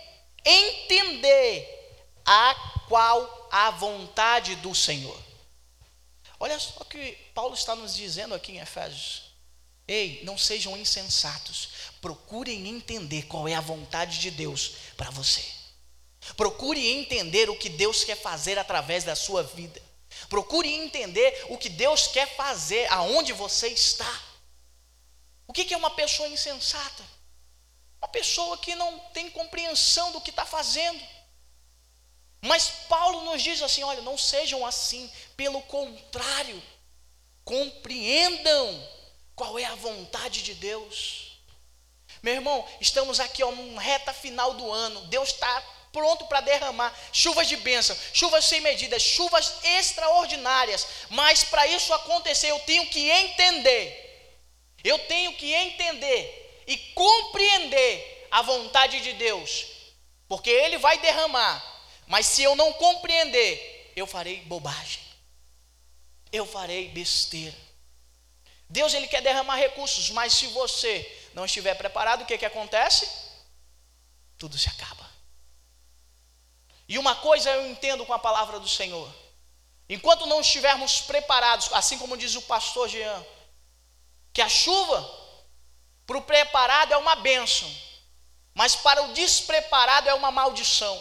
entender 0.45 2.05
a 2.25 2.55
qual 2.87 3.49
a 3.50 3.71
vontade 3.71 4.57
do 4.57 4.75
Senhor. 4.75 5.19
Olha 6.38 6.59
só 6.61 6.75
o 6.81 6.85
que 6.85 7.12
Paulo 7.35 7.55
está 7.55 7.75
nos 7.75 7.97
dizendo 7.97 8.35
aqui 8.35 8.53
em 8.53 8.61
Efésios. 8.61 9.33
Ei, 9.87 10.21
não 10.23 10.37
sejam 10.37 10.77
insensatos. 10.77 11.71
Procurem 12.03 12.69
entender 12.69 13.23
qual 13.23 13.49
é 13.49 13.55
a 13.55 13.61
vontade 13.61 14.19
de 14.19 14.31
Deus 14.31 14.73
para 14.99 15.11
você. 15.11 15.58
Procure 16.37 16.87
entender 16.87 17.50
o 17.50 17.58
que 17.58 17.68
Deus 17.68 18.04
quer 18.04 18.16
fazer 18.16 18.58
através 18.58 19.04
da 19.04 19.16
sua 19.16 19.42
vida. 19.42 19.80
Procure 20.28 20.73
entender 20.73 21.47
o 21.49 21.58
que 21.58 21.68
Deus 21.68 22.06
quer 22.06 22.35
fazer 22.37 22.90
aonde 22.92 23.32
você 23.32 23.68
está. 23.68 24.23
O 25.47 25.52
que 25.52 25.73
é 25.73 25.76
uma 25.76 25.90
pessoa 25.90 26.28
insensata? 26.28 27.04
Uma 28.00 28.08
pessoa 28.08 28.58
que 28.58 28.75
não 28.75 28.99
tem 29.12 29.30
compreensão 29.30 30.12
do 30.12 30.20
que 30.20 30.30
está 30.30 30.44
fazendo. 30.44 31.02
Mas 32.40 32.68
Paulo 32.88 33.23
nos 33.23 33.42
diz 33.42 33.62
assim: 33.62 33.82
olha, 33.82 34.02
não 34.02 34.16
sejam 34.16 34.64
assim, 34.64 35.11
pelo 35.37 35.61
contrário, 35.62 36.62
compreendam 37.44 38.88
qual 39.35 39.58
é 39.58 39.64
a 39.64 39.75
vontade 39.75 40.42
de 40.42 40.54
Deus. 40.54 41.40
Meu 42.23 42.35
irmão, 42.35 42.66
estamos 42.80 43.20
aqui 43.20 43.42
ó, 43.42 43.50
numa 43.50 43.80
reta 43.80 44.12
final 44.12 44.54
do 44.54 44.70
ano, 44.70 45.06
Deus 45.06 45.30
está 45.30 45.62
pronto 45.92 46.26
para 46.26 46.40
derramar 46.40 46.95
chuvas 47.12 47.49
de 47.49 47.57
bênção, 47.57 47.97
chuvas 48.12 48.45
sem 48.45 48.61
medida, 48.61 48.99
chuvas 48.99 49.54
extraordinárias, 49.64 50.87
mas 51.11 51.45
para 51.45 51.66
isso 51.66 51.92
acontecer, 51.95 52.50
eu 52.50 52.61
tenho 52.61 52.87
que 52.87 53.11
entender, 53.11 54.37
eu 54.85 54.99
tenho 55.00 55.33
que 55.35 55.52
entender 55.52 56.62
e 56.66 56.76
compreender 56.95 58.26
a 58.30 58.42
vontade 58.42 59.00
de 59.00 59.12
Deus, 59.14 59.66
porque 60.28 60.50
Ele 60.50 60.78
vai 60.78 60.99
derramar 60.99 61.78
mas 62.09 62.26
se 62.26 62.42
eu 62.42 62.57
não 62.57 62.73
compreender, 62.73 63.92
eu 63.95 64.07
farei 64.07 64.40
bobagem. 64.40 65.02
Eu 66.33 66.47
farei 66.47 66.88
besteira. 66.88 67.57
Deus 68.68 68.92
ele 68.95 69.07
quer 69.07 69.23
derramar 69.23 69.57
recursos, 69.57 70.11
mas 70.11 70.33
se 70.33 70.47
você 70.49 71.30
não 71.35 71.45
estiver 71.45 71.75
preparado, 71.75 72.23
o 72.23 72.26
que 72.26 72.38
que 72.38 72.47
acontece? 72.47 73.09
Tudo 74.38 74.59
se 74.59 74.68
acaba. 74.68 75.08
E 76.88 76.99
uma 76.99 77.14
coisa 77.14 77.50
eu 77.50 77.68
entendo 77.68 78.07
com 78.07 78.14
a 78.14 78.18
palavra 78.18 78.59
do 78.59 78.68
Senhor. 78.68 79.12
Enquanto 79.88 80.26
não 80.26 80.40
estivermos 80.40 81.02
preparados, 81.02 81.71
assim 81.73 81.99
como 81.99 82.16
diz 82.16 82.35
o 82.35 82.42
pastor 82.42 82.88
Jean, 82.88 83.25
que 84.33 84.40
a 84.40 84.49
chuva 84.49 84.99
para 86.07 86.16
o 86.16 86.23
preparado 86.23 86.92
é 86.92 86.97
uma 86.97 87.16
bênção, 87.16 87.71
mas 88.54 88.75
para 88.75 89.02
o 89.02 89.12
despreparado 89.12 90.09
é 90.09 90.14
uma 90.14 90.30
maldição. 90.30 90.99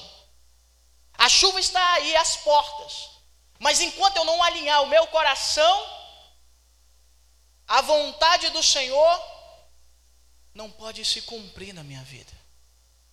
A 1.18 1.30
chuva 1.30 1.60
está 1.60 1.94
aí 1.94 2.16
às 2.16 2.38
portas. 2.38 3.10
Mas 3.60 3.82
enquanto 3.82 4.18
eu 4.18 4.26
não 4.26 4.44
alinhar 4.44 4.84
o 4.84 4.88
meu 4.88 5.08
coração 5.08 5.98
à 7.68 7.82
vontade 7.82 8.50
do 8.50 8.62
Senhor, 8.62 9.24
não 10.54 10.70
pode 10.70 11.04
se 11.04 11.22
cumprir 11.24 11.74
na 11.74 11.84
minha 11.84 12.04
vida. 12.04 12.32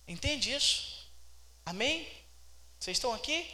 Entende 0.07 0.53
isso? 0.53 1.09
Amém? 1.65 2.24
Vocês 2.85 2.97
estão 2.97 3.15
aqui? 3.15 3.51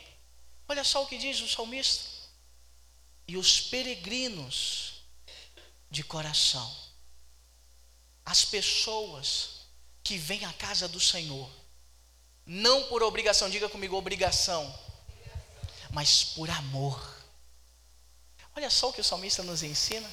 Olha 0.67 0.83
só 0.83 1.03
o 1.03 1.07
que 1.07 1.17
diz 1.17 1.39
o 1.39 1.47
salmista. 1.47 2.03
E 3.25 3.37
os 3.37 3.61
peregrinos 3.61 5.05
de 5.89 6.03
coração, 6.03 6.69
as 8.25 8.43
pessoas 8.43 9.67
que 10.03 10.17
vem 10.17 10.43
à 10.43 10.51
casa 10.51 10.85
do 10.85 10.99
Senhor, 10.99 11.49
não 12.45 12.83
por 12.89 13.01
obrigação, 13.03 13.49
diga 13.49 13.69
comigo 13.69 13.95
obrigação, 13.95 14.77
mas 15.91 16.25
por 16.25 16.49
amor. 16.49 17.01
Olha 18.53 18.69
só 18.69 18.89
o 18.89 18.93
que 18.93 18.99
o 18.99 19.05
salmista 19.05 19.43
nos 19.43 19.63
ensina. 19.63 20.11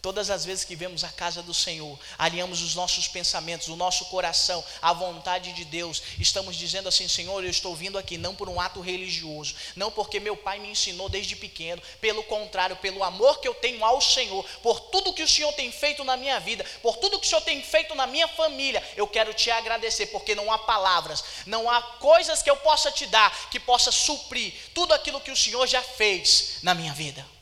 Todas 0.00 0.30
as 0.30 0.44
vezes 0.44 0.64
que 0.64 0.76
vemos 0.76 1.02
a 1.02 1.08
casa 1.08 1.42
do 1.42 1.52
Senhor, 1.52 1.98
alinhamos 2.16 2.62
os 2.62 2.74
nossos 2.74 3.08
pensamentos, 3.08 3.66
o 3.68 3.74
nosso 3.74 4.04
coração 4.06 4.64
à 4.80 4.92
vontade 4.92 5.52
de 5.52 5.64
Deus, 5.64 6.02
estamos 6.20 6.56
dizendo 6.56 6.88
assim: 6.88 7.08
Senhor, 7.08 7.42
eu 7.42 7.50
estou 7.50 7.74
vindo 7.74 7.98
aqui 7.98 8.16
não 8.16 8.34
por 8.34 8.48
um 8.48 8.60
ato 8.60 8.80
religioso, 8.80 9.56
não 9.74 9.90
porque 9.90 10.20
meu 10.20 10.36
pai 10.36 10.60
me 10.60 10.70
ensinou 10.70 11.08
desde 11.08 11.34
pequeno, 11.34 11.82
pelo 12.00 12.22
contrário, 12.22 12.76
pelo 12.76 13.02
amor 13.02 13.40
que 13.40 13.48
eu 13.48 13.54
tenho 13.54 13.84
ao 13.84 14.00
Senhor, 14.00 14.44
por 14.62 14.78
tudo 14.80 15.12
que 15.12 15.22
o 15.22 15.28
Senhor 15.28 15.52
tem 15.54 15.72
feito 15.72 16.04
na 16.04 16.16
minha 16.16 16.38
vida, 16.38 16.64
por 16.80 16.96
tudo 16.96 17.18
que 17.18 17.26
o 17.26 17.28
Senhor 17.28 17.42
tem 17.42 17.60
feito 17.60 17.94
na 17.96 18.06
minha 18.06 18.28
família, 18.28 18.82
eu 18.96 19.06
quero 19.06 19.34
te 19.34 19.50
agradecer, 19.50 20.06
porque 20.06 20.34
não 20.34 20.52
há 20.52 20.58
palavras, 20.58 21.24
não 21.44 21.68
há 21.68 21.82
coisas 21.82 22.42
que 22.42 22.50
eu 22.50 22.56
possa 22.56 22.92
te 22.92 23.06
dar 23.06 23.48
que 23.50 23.58
possa 23.58 23.90
suprir 23.90 24.52
tudo 24.74 24.94
aquilo 24.94 25.20
que 25.20 25.30
o 25.30 25.36
Senhor 25.36 25.66
já 25.66 25.82
fez 25.82 26.58
na 26.62 26.74
minha 26.74 26.92
vida. 26.92 27.37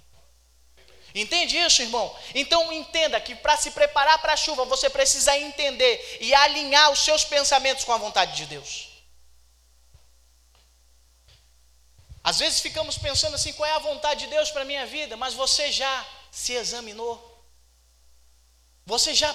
Entende 1.16 1.56
isso, 1.56 1.80
irmão? 1.80 2.14
Então 2.34 2.70
entenda 2.70 3.18
que 3.18 3.34
para 3.34 3.56
se 3.56 3.70
preparar 3.70 4.18
para 4.18 4.34
a 4.34 4.36
chuva, 4.36 4.66
você 4.66 4.90
precisa 4.90 5.34
entender 5.38 6.18
e 6.20 6.34
alinhar 6.34 6.90
os 6.90 6.98
seus 6.98 7.24
pensamentos 7.24 7.84
com 7.84 7.92
a 7.94 7.96
vontade 7.96 8.36
de 8.36 8.44
Deus. 8.44 8.88
Às 12.22 12.38
vezes 12.38 12.60
ficamos 12.60 12.98
pensando 12.98 13.34
assim, 13.34 13.54
qual 13.54 13.66
é 13.66 13.72
a 13.72 13.78
vontade 13.78 14.24
de 14.24 14.26
Deus 14.26 14.50
para 14.50 14.60
a 14.60 14.66
minha 14.66 14.84
vida? 14.84 15.16
Mas 15.16 15.32
você 15.32 15.72
já 15.72 16.06
se 16.30 16.52
examinou? 16.52 17.42
Você 18.84 19.14
já 19.14 19.34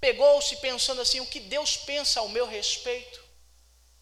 pegou-se 0.00 0.56
pensando 0.56 1.00
assim, 1.00 1.20
o 1.20 1.26
que 1.26 1.38
Deus 1.38 1.76
pensa 1.76 2.18
ao 2.18 2.28
meu 2.28 2.46
respeito? 2.46 3.19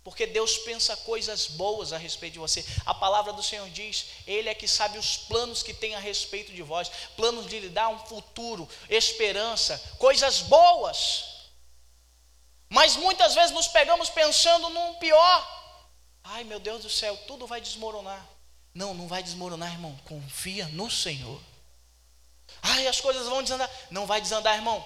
Porque 0.08 0.26
Deus 0.26 0.56
pensa 0.56 0.96
coisas 0.96 1.48
boas 1.48 1.92
a 1.92 1.98
respeito 1.98 2.32
de 2.32 2.38
você. 2.38 2.64
A 2.86 2.94
palavra 2.94 3.30
do 3.30 3.42
Senhor 3.42 3.68
diz: 3.68 4.06
Ele 4.26 4.48
é 4.48 4.54
que 4.54 4.66
sabe 4.66 4.96
os 4.96 5.18
planos 5.18 5.62
que 5.62 5.74
tem 5.74 5.94
a 5.94 5.98
respeito 5.98 6.50
de 6.50 6.62
vós 6.62 6.90
planos 7.14 7.46
de 7.46 7.60
lhe 7.60 7.68
dar 7.68 7.90
um 7.90 7.98
futuro, 7.98 8.66
esperança, 8.88 9.76
coisas 9.98 10.40
boas. 10.40 11.50
Mas 12.70 12.96
muitas 12.96 13.34
vezes 13.34 13.50
nos 13.50 13.68
pegamos 13.68 14.08
pensando 14.08 14.70
num 14.70 14.94
pior. 14.94 15.82
Ai 16.24 16.42
meu 16.42 16.58
Deus 16.58 16.84
do 16.84 16.88
céu, 16.88 17.14
tudo 17.26 17.46
vai 17.46 17.60
desmoronar. 17.60 18.26
Não, 18.72 18.94
não 18.94 19.06
vai 19.06 19.22
desmoronar, 19.22 19.70
irmão. 19.74 19.94
Confia 20.06 20.68
no 20.68 20.90
Senhor. 20.90 21.38
Ai, 22.62 22.86
as 22.86 22.98
coisas 22.98 23.28
vão 23.28 23.42
desandar. 23.42 23.70
Não 23.90 24.06
vai 24.06 24.22
desandar, 24.22 24.54
irmão. 24.54 24.82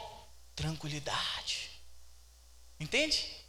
Tranquilidade. 0.56 1.70
Entende? 2.80 3.41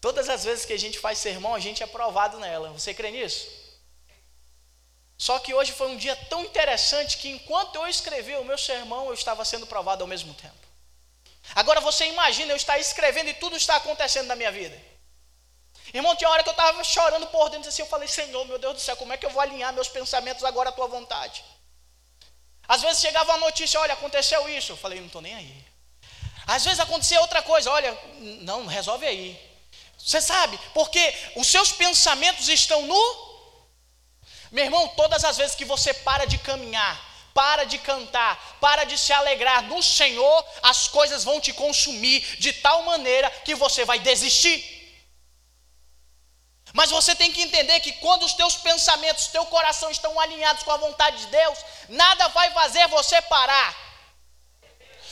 Todas 0.00 0.28
as 0.28 0.44
vezes 0.44 0.64
que 0.64 0.72
a 0.72 0.78
gente 0.78 0.98
faz 0.98 1.18
sermão, 1.18 1.54
a 1.54 1.60
gente 1.60 1.82
é 1.82 1.86
provado 1.86 2.38
nela. 2.38 2.70
Você 2.70 2.94
crê 2.94 3.10
nisso? 3.10 3.46
Só 5.18 5.38
que 5.38 5.52
hoje 5.52 5.72
foi 5.72 5.88
um 5.88 5.98
dia 5.98 6.16
tão 6.30 6.42
interessante 6.42 7.18
que 7.18 7.28
enquanto 7.28 7.76
eu 7.76 7.86
escrevi 7.86 8.34
o 8.36 8.44
meu 8.44 8.56
sermão, 8.56 9.08
eu 9.08 9.14
estava 9.14 9.44
sendo 9.44 9.66
provado 9.66 10.02
ao 10.02 10.08
mesmo 10.08 10.32
tempo. 10.32 10.54
Agora 11.54 11.80
você 11.80 12.06
imagina 12.06 12.52
eu 12.52 12.56
estar 12.56 12.78
escrevendo 12.78 13.28
e 13.28 13.34
tudo 13.34 13.56
está 13.56 13.76
acontecendo 13.76 14.28
na 14.28 14.36
minha 14.36 14.50
vida. 14.50 14.80
Irmão, 15.92 16.16
tinha 16.16 16.30
hora 16.30 16.42
que 16.42 16.48
eu 16.48 16.52
estava 16.52 16.82
chorando 16.84 17.26
por 17.26 17.50
dentro 17.50 17.68
assim, 17.68 17.82
eu 17.82 17.88
falei, 17.88 18.08
Senhor, 18.08 18.46
meu 18.46 18.58
Deus 18.58 18.74
do 18.74 18.80
céu, 18.80 18.96
como 18.96 19.12
é 19.12 19.18
que 19.18 19.26
eu 19.26 19.30
vou 19.30 19.42
alinhar 19.42 19.72
meus 19.74 19.88
pensamentos 19.88 20.44
agora 20.44 20.70
à 20.70 20.72
tua 20.72 20.86
vontade? 20.86 21.44
Às 22.66 22.80
vezes 22.80 23.02
chegava 23.02 23.32
uma 23.32 23.46
notícia, 23.46 23.80
olha, 23.80 23.94
aconteceu 23.94 24.48
isso. 24.48 24.72
Eu 24.72 24.76
falei, 24.76 25.00
não 25.00 25.08
estou 25.08 25.20
nem 25.20 25.34
aí. 25.34 25.66
Às 26.46 26.64
vezes 26.64 26.80
acontecia 26.80 27.20
outra 27.20 27.42
coisa, 27.42 27.70
olha, 27.70 27.92
não, 28.42 28.66
resolve 28.66 29.04
aí. 29.04 29.49
Você 30.04 30.20
sabe, 30.20 30.58
porque 30.72 31.14
os 31.36 31.46
seus 31.46 31.72
pensamentos 31.72 32.48
estão 32.48 32.82
no. 32.82 33.30
Meu 34.50 34.64
irmão, 34.64 34.88
todas 34.96 35.24
as 35.24 35.36
vezes 35.36 35.54
que 35.54 35.64
você 35.64 35.92
para 35.92 36.24
de 36.24 36.38
caminhar, 36.38 36.98
para 37.34 37.64
de 37.64 37.78
cantar, 37.78 38.58
para 38.60 38.84
de 38.84 38.98
se 38.98 39.12
alegrar 39.12 39.62
no 39.64 39.82
Senhor, 39.82 40.44
as 40.62 40.88
coisas 40.88 41.22
vão 41.22 41.40
te 41.40 41.52
consumir 41.52 42.20
de 42.38 42.52
tal 42.54 42.82
maneira 42.82 43.30
que 43.44 43.54
você 43.54 43.84
vai 43.84 43.98
desistir. 43.98 44.78
Mas 46.72 46.90
você 46.90 47.14
tem 47.14 47.32
que 47.32 47.42
entender 47.42 47.80
que 47.80 47.92
quando 47.94 48.24
os 48.24 48.32
teus 48.32 48.56
pensamentos, 48.56 49.26
teu 49.28 49.44
coração 49.46 49.90
estão 49.90 50.18
alinhados 50.18 50.62
com 50.62 50.72
a 50.72 50.76
vontade 50.76 51.18
de 51.18 51.26
Deus, 51.26 51.58
nada 51.88 52.28
vai 52.28 52.50
fazer 52.52 52.86
você 52.88 53.20
parar 53.22 53.89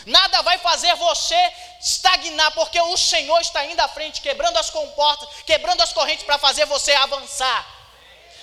nada 0.08 0.42
vai 0.42 0.58
fazer 0.58 0.94
você 0.96 1.52
estagnar, 1.80 2.50
porque 2.52 2.80
o 2.80 2.96
Senhor 2.96 3.40
está 3.40 3.64
indo 3.64 3.80
à 3.80 3.88
frente, 3.88 4.20
quebrando 4.20 4.56
as 4.56 4.70
comportas, 4.70 5.28
quebrando 5.46 5.80
as 5.80 5.92
correntes 5.92 6.24
para 6.24 6.38
fazer 6.38 6.66
você 6.66 6.92
avançar. 6.92 7.78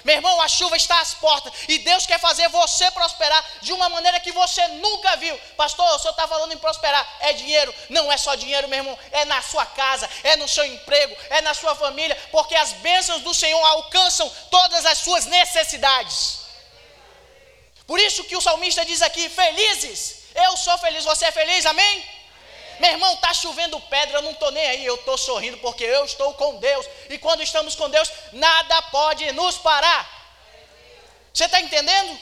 Meu 0.05 0.17
irmão, 0.17 0.39
a 0.39 0.47
chuva 0.47 0.77
está 0.77 0.99
às 0.99 1.15
portas 1.15 1.51
e 1.67 1.79
Deus 1.79 2.05
quer 2.05 2.19
fazer 2.19 2.47
você 2.49 2.91
prosperar 2.91 3.43
de 3.63 3.73
uma 3.73 3.89
maneira 3.89 4.19
que 4.19 4.31
você 4.31 4.67
nunca 4.67 5.15
viu. 5.15 5.35
Pastor, 5.57 5.83
o 5.95 5.97
senhor 5.97 6.11
está 6.11 6.27
falando 6.27 6.51
em 6.51 6.59
prosperar. 6.59 7.03
É 7.21 7.33
dinheiro? 7.33 7.73
Não 7.89 8.11
é 8.11 8.15
só 8.15 8.35
dinheiro, 8.35 8.67
meu 8.67 8.77
irmão. 8.77 8.99
É 9.11 9.25
na 9.25 9.41
sua 9.41 9.65
casa, 9.65 10.07
é 10.23 10.35
no 10.35 10.47
seu 10.47 10.63
emprego, 10.63 11.17
é 11.31 11.41
na 11.41 11.55
sua 11.55 11.73
família, 11.73 12.15
porque 12.31 12.53
as 12.53 12.73
bênçãos 12.73 13.23
do 13.23 13.33
Senhor 13.33 13.59
alcançam 13.65 14.29
todas 14.51 14.85
as 14.85 14.99
suas 14.99 15.25
necessidades. 15.25 16.41
Por 17.87 17.99
isso 17.99 18.23
que 18.25 18.37
o 18.37 18.41
salmista 18.41 18.85
diz 18.85 19.01
aqui: 19.01 19.27
felizes 19.27 20.24
eu 20.35 20.57
sou 20.57 20.77
feliz, 20.77 21.03
você 21.05 21.25
é 21.25 21.31
feliz, 21.31 21.65
amém? 21.65 22.05
Meu 22.79 22.91
irmão, 22.91 23.13
está 23.13 23.33
chovendo 23.33 23.79
pedra, 23.81 24.17
eu 24.17 24.21
não 24.21 24.31
estou 24.31 24.51
nem 24.51 24.65
aí, 24.67 24.85
eu 24.85 24.95
estou 24.95 25.17
sorrindo 25.17 25.57
porque 25.59 25.83
eu 25.83 26.03
estou 26.03 26.33
com 26.33 26.57
Deus. 26.57 26.85
E 27.09 27.17
quando 27.17 27.41
estamos 27.41 27.75
com 27.75 27.89
Deus, 27.89 28.11
nada 28.33 28.81
pode 28.83 29.31
nos 29.31 29.57
parar. 29.57 30.03
Você 31.33 31.45
está 31.45 31.61
entendendo? 31.61 32.19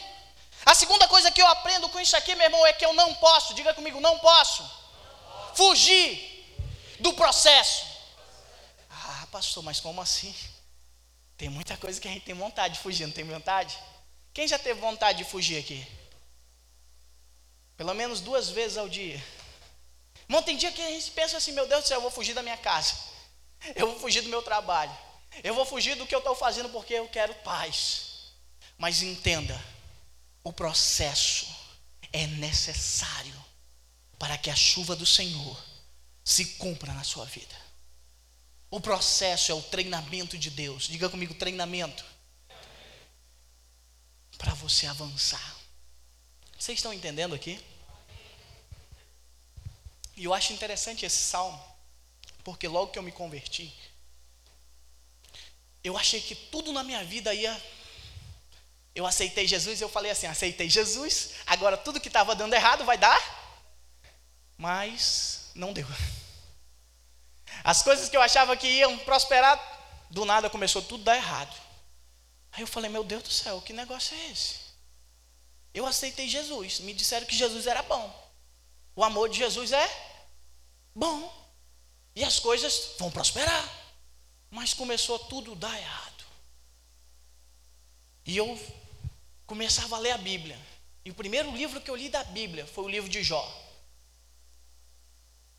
A 0.66 0.76
segunda 0.76 1.08
coisa 1.08 1.32
que 1.32 1.42
eu 1.42 1.48
aprendo 1.48 1.90
com 1.90 2.00
isso 2.00 2.16
aqui, 2.16 2.36
meu 2.36 2.46
irmão, 2.46 2.66
é 2.66 2.74
que 2.74 2.86
eu 2.86 2.94
não 2.94 3.14
posso, 3.16 3.54
diga 3.54 3.74
comigo, 3.74 4.00
não 4.00 4.18
posso, 4.20 4.64
fugir 5.56 6.46
do 7.00 7.14
processo. 7.14 7.86
Ah, 8.90 9.28
pastor, 9.32 9.64
mas 9.64 9.80
como 9.80 10.02
assim? 10.02 10.34
Tem 11.36 11.50
muita 11.50 11.76
coisa 11.78 12.00
que 12.00 12.08
a 12.08 12.12
gente 12.12 12.24
tem 12.24 12.36
vontade 12.36 12.76
de 12.76 12.80
fugir, 12.80 13.06
não 13.06 13.14
tem 13.14 13.26
vontade? 13.26 13.78
Quem 14.34 14.48
já 14.48 14.58
teve 14.58 14.80
vontade 14.80 15.18
de 15.18 15.24
fugir 15.24 15.60
aqui? 15.60 15.86
Pelo 17.78 17.94
menos 17.94 18.22
duas 18.22 18.50
vezes 18.50 18.78
ao 18.78 18.88
dia. 18.88 19.22
Irmão, 20.28 20.44
tem 20.44 20.58
dia 20.58 20.72
que 20.72 20.82
a 20.82 20.90
gente 20.90 21.12
pensa 21.12 21.38
assim, 21.38 21.52
meu 21.52 21.68
Deus 21.68 21.84
do 21.84 21.88
céu, 21.88 21.98
eu 21.98 22.02
vou 22.02 22.12
fugir 22.12 22.34
da 22.34 22.44
minha 22.44 22.58
casa. 22.58 22.96
Eu 23.76 23.88
vou 23.88 24.00
fugir 24.00 24.22
do 24.22 24.30
meu 24.30 24.42
trabalho. 24.42 24.96
Eu 25.44 25.54
vou 25.54 25.66
fugir 25.66 25.96
do 25.96 26.06
que 26.06 26.14
eu 26.14 26.20
estou 26.20 26.36
fazendo 26.36 26.70
porque 26.70 26.94
eu 26.94 27.08
quero 27.08 27.34
paz. 27.36 28.34
Mas 28.78 29.02
entenda, 29.02 29.60
o 30.44 30.52
processo 30.52 31.48
é 32.12 32.28
necessário 32.28 33.34
para 34.20 34.38
que 34.38 34.50
a 34.50 34.56
chuva 34.56 34.96
do 34.96 35.06
Senhor 35.06 35.58
se 36.24 36.46
cumpra 36.56 36.94
na 36.94 37.04
sua 37.04 37.26
vida. 37.26 37.56
O 38.70 38.80
processo 38.80 39.52
é 39.52 39.56
o 39.56 39.62
treinamento 39.62 40.38
de 40.38 40.50
Deus. 40.50 40.88
Diga 40.88 41.10
comigo, 41.10 41.34
treinamento. 41.34 42.04
Para 44.38 44.54
você 44.54 44.88
avançar. 44.88 45.63
Vocês 46.64 46.80
estão 46.80 46.94
entendendo 46.94 47.36
aqui? 47.36 47.62
E 50.16 50.24
eu 50.24 50.34
acho 50.34 50.54
interessante 50.54 51.06
esse 51.06 51.22
salmo, 51.22 51.62
porque 52.42 52.70
logo 52.70 52.90
que 52.90 52.98
eu 52.98 53.04
me 53.04 53.12
converti, 53.12 53.78
eu 55.84 55.98
achei 55.98 56.22
que 56.22 56.34
tudo 56.34 56.72
na 56.72 56.82
minha 56.82 57.04
vida 57.04 57.34
ia. 57.34 57.54
Eu 58.96 59.06
aceitei 59.06 59.46
Jesus 59.46 59.82
e 59.82 59.84
eu 59.84 59.90
falei 59.90 60.10
assim: 60.10 60.26
aceitei 60.26 60.70
Jesus, 60.70 61.32
agora 61.46 61.76
tudo 61.76 62.00
que 62.00 62.08
estava 62.08 62.34
dando 62.34 62.54
errado 62.54 62.86
vai 62.86 62.98
dar, 62.98 63.20
mas 64.58 65.52
não 65.54 65.74
deu. 65.74 65.88
As 67.62 67.84
coisas 67.84 68.08
que 68.08 68.16
eu 68.16 68.22
achava 68.22 68.56
que 68.56 68.70
iam 68.70 68.98
prosperar, 69.00 69.60
do 70.10 70.24
nada 70.24 70.50
começou 70.50 70.82
tudo 70.82 71.02
a 71.02 71.14
dar 71.14 71.18
errado. 71.18 71.62
Aí 72.54 72.62
eu 72.62 72.68
falei: 72.68 72.90
meu 72.90 73.04
Deus 73.04 73.24
do 73.24 73.32
céu, 73.32 73.60
que 73.60 73.74
negócio 73.74 74.16
é 74.16 74.32
esse? 74.32 74.63
Eu 75.74 75.86
aceitei 75.86 76.28
Jesus. 76.28 76.80
Me 76.80 76.94
disseram 76.94 77.26
que 77.26 77.36
Jesus 77.36 77.68
era 77.68 77.82
bom. 77.84 78.32
O 78.96 79.04
amor 79.04 79.30
de 79.30 79.38
Jesus 79.38 79.72
é 79.72 80.20
bom. 80.94 81.32
E 82.16 82.24
as 82.24 82.40
coisas 82.40 82.96
vão 83.00 83.10
prosperar. 83.10 83.68
Mas 84.52 84.74
começou 84.74 85.18
tudo 85.18 85.56
dar 85.56 85.76
errado. 85.78 86.24
E 88.26 88.38
eu 88.38 88.60
começava 89.46 89.96
a 89.96 90.00
ler 90.00 90.12
a 90.12 90.18
Bíblia. 90.18 90.60
E 91.04 91.12
o 91.12 91.16
primeiro 91.16 91.52
livro 91.56 91.82
que 91.82 91.90
eu 91.90 91.96
li 91.96 92.08
da 92.08 92.24
Bíblia 92.24 92.66
foi 92.66 92.84
o 92.86 92.90
livro 92.90 93.10
de 93.10 93.24
Jó. 93.24 93.44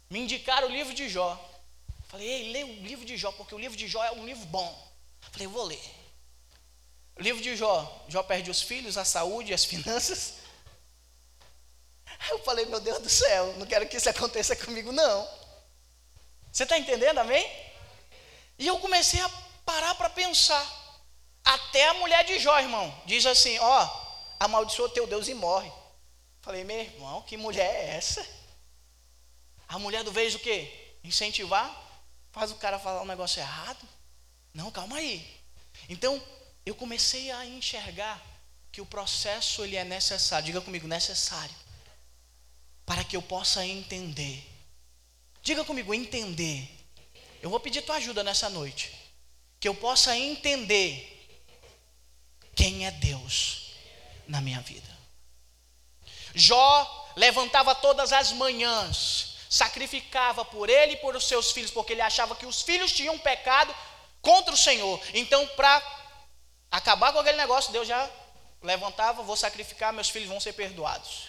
Me 0.08 0.20
indicaram 0.20 0.68
o 0.68 0.72
livro 0.72 0.94
de 0.94 1.08
Jó. 1.08 1.50
Falei, 2.06 2.28
ei, 2.28 2.52
lê 2.52 2.64
o 2.64 2.82
livro 2.82 3.04
de 3.04 3.16
Jó, 3.16 3.32
porque 3.32 3.54
o 3.54 3.58
livro 3.58 3.76
de 3.76 3.88
Jó 3.88 4.02
é 4.04 4.12
um 4.12 4.24
livro 4.24 4.46
bom. 4.46 4.92
Falei, 5.32 5.48
vou 5.48 5.64
ler. 5.64 6.03
Livro 7.16 7.42
de 7.42 7.56
Jó, 7.56 8.04
Jó 8.08 8.22
perde 8.22 8.50
os 8.50 8.60
filhos, 8.60 8.98
a 8.98 9.04
saúde, 9.04 9.54
as 9.54 9.64
finanças. 9.64 10.34
Eu 12.28 12.38
falei, 12.40 12.64
meu 12.66 12.80
Deus 12.80 12.98
do 13.00 13.08
céu, 13.08 13.54
não 13.58 13.66
quero 13.66 13.88
que 13.88 13.96
isso 13.96 14.08
aconteça 14.08 14.56
comigo, 14.56 14.90
não. 14.92 15.28
Você 16.50 16.62
está 16.62 16.78
entendendo, 16.78 17.18
amém? 17.18 17.44
E 18.58 18.66
eu 18.66 18.78
comecei 18.78 19.20
a 19.20 19.28
parar 19.64 19.94
para 19.96 20.10
pensar. 20.10 20.64
Até 21.44 21.88
a 21.88 21.94
mulher 21.94 22.24
de 22.24 22.38
Jó, 22.38 22.58
irmão, 22.58 23.02
diz 23.04 23.26
assim: 23.26 23.58
Ó, 23.58 23.88
amaldiçoa 24.40 24.88
teu 24.88 25.06
Deus 25.06 25.28
e 25.28 25.34
morre. 25.34 25.70
Falei, 26.40 26.62
meu 26.62 26.78
irmão, 26.78 27.22
que 27.22 27.36
mulher 27.36 27.74
é 27.74 27.96
essa? 27.96 28.26
A 29.68 29.78
mulher 29.78 30.04
do 30.04 30.12
vez 30.12 30.34
o 30.34 30.38
quê? 30.38 30.96
Incentivar? 31.02 31.82
Faz 32.32 32.50
o 32.50 32.56
cara 32.56 32.78
falar 32.78 33.02
um 33.02 33.06
negócio 33.06 33.40
errado? 33.40 33.88
Não, 34.52 34.70
calma 34.70 34.96
aí. 34.96 35.40
Então, 35.88 36.22
eu 36.64 36.74
comecei 36.74 37.30
a 37.30 37.44
enxergar 37.44 38.22
que 38.72 38.80
o 38.80 38.86
processo 38.86 39.64
ele 39.64 39.76
é 39.76 39.84
necessário. 39.84 40.46
Diga 40.46 40.60
comigo, 40.60 40.88
necessário. 40.88 41.54
Para 42.86 43.04
que 43.04 43.16
eu 43.16 43.22
possa 43.22 43.64
entender. 43.64 44.44
Diga 45.42 45.64
comigo, 45.64 45.94
entender. 45.94 46.68
Eu 47.42 47.50
vou 47.50 47.60
pedir 47.60 47.82
tua 47.82 47.96
ajuda 47.96 48.24
nessa 48.24 48.48
noite. 48.48 48.92
Que 49.60 49.68
eu 49.68 49.74
possa 49.74 50.16
entender 50.16 51.10
quem 52.56 52.86
é 52.86 52.90
Deus 52.90 53.72
na 54.26 54.40
minha 54.40 54.60
vida. 54.60 54.88
Jó 56.34 57.12
levantava 57.14 57.74
todas 57.74 58.12
as 58.12 58.32
manhãs, 58.32 59.36
sacrificava 59.48 60.44
por 60.44 60.68
ele 60.68 60.94
e 60.94 60.96
por 60.96 61.14
os 61.14 61.28
seus 61.28 61.52
filhos, 61.52 61.70
porque 61.70 61.92
ele 61.92 62.00
achava 62.00 62.34
que 62.34 62.46
os 62.46 62.62
filhos 62.62 62.92
tinham 62.92 63.18
pecado 63.18 63.74
contra 64.20 64.52
o 64.52 64.56
Senhor. 64.56 65.00
Então, 65.12 65.46
para 65.48 66.03
acabar 66.76 67.12
com 67.12 67.20
aquele 67.20 67.38
negócio, 67.38 67.72
Deus 67.72 67.86
já 67.86 68.10
levantava, 68.62 69.22
vou 69.22 69.36
sacrificar, 69.36 69.92
meus 69.92 70.08
filhos 70.08 70.28
vão 70.28 70.40
ser 70.40 70.52
perdoados. 70.54 71.28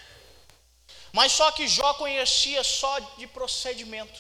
Mas 1.12 1.31
só 1.31 1.51
que 1.51 1.67
Jó 1.67 1.93
conhecia 1.93 2.63
só 2.63 2.99
de 3.17 3.27
procedimento, 3.27 4.19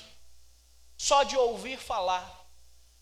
só 0.97 1.23
de 1.23 1.35
ouvir 1.35 1.77
falar. 1.77 2.45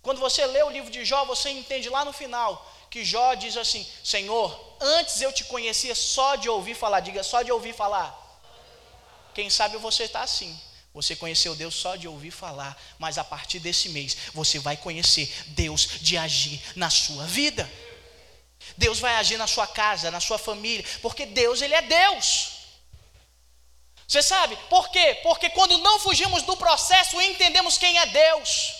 Quando 0.02 0.20
você 0.20 0.46
lê 0.46 0.64
o 0.64 0.70
livro 0.70 0.90
de 0.90 1.04
Jó, 1.06 1.26
você 1.26 1.50
entende 1.50 1.90
lá 1.90 2.04
no 2.06 2.14
final 2.14 2.66
que 2.90 3.04
Jó 3.04 3.34
diz 3.34 3.58
assim: 3.58 3.86
Senhor, 4.04 4.78
antes 4.80 5.22
eu 5.22 5.32
te 5.32 5.44
conhecia 5.46 5.96
só 5.96 6.36
de 6.36 6.48
ouvir 6.50 6.76
falar, 6.76 7.02
diga 7.02 7.24
só 7.24 7.42
de 7.42 7.52
ouvir 7.52 7.74
falar. 7.74 8.20
Quem 9.34 9.50
sabe 9.50 9.78
você 9.78 10.04
está 10.04 10.22
assim. 10.22 10.60
Você 10.94 11.16
conheceu 11.16 11.56
Deus 11.56 11.74
só 11.74 11.96
de 11.96 12.08
ouvir 12.08 12.30
falar, 12.30 12.80
mas 13.00 13.18
a 13.18 13.24
partir 13.24 13.58
desse 13.60 13.90
mês 13.90 14.16
você 14.32 14.60
vai 14.60 14.78
conhecer 14.78 15.28
Deus 15.48 15.88
de 16.02 16.18
agir 16.18 16.62
na 16.76 16.90
sua 16.90 17.26
vida. 17.26 17.68
Deus 18.78 19.00
vai 19.00 19.16
agir 19.16 19.38
na 19.38 19.48
sua 19.48 19.68
casa, 19.68 20.12
na 20.12 20.20
sua 20.20 20.38
família, 20.38 20.86
porque 21.02 21.26
Deus, 21.26 21.62
Ele 21.62 21.74
é 21.74 21.82
Deus. 21.82 22.52
Você 24.08 24.22
sabe 24.22 24.56
por 24.70 24.90
quê? 24.90 25.20
Porque 25.24 25.50
quando 25.50 25.78
não 25.80 26.00
fugimos 26.00 26.44
do 26.44 26.58
processo, 26.58 27.20
entendemos 27.22 27.78
quem 27.78 27.98
é 27.98 28.06
Deus. 28.06 28.74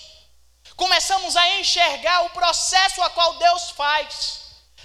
Começamos 0.76 1.36
a 1.36 1.60
enxergar 1.60 2.26
o 2.26 2.30
processo 2.32 3.02
a 3.02 3.10
qual 3.10 3.36
Deus 3.36 3.70
faz. 3.72 4.42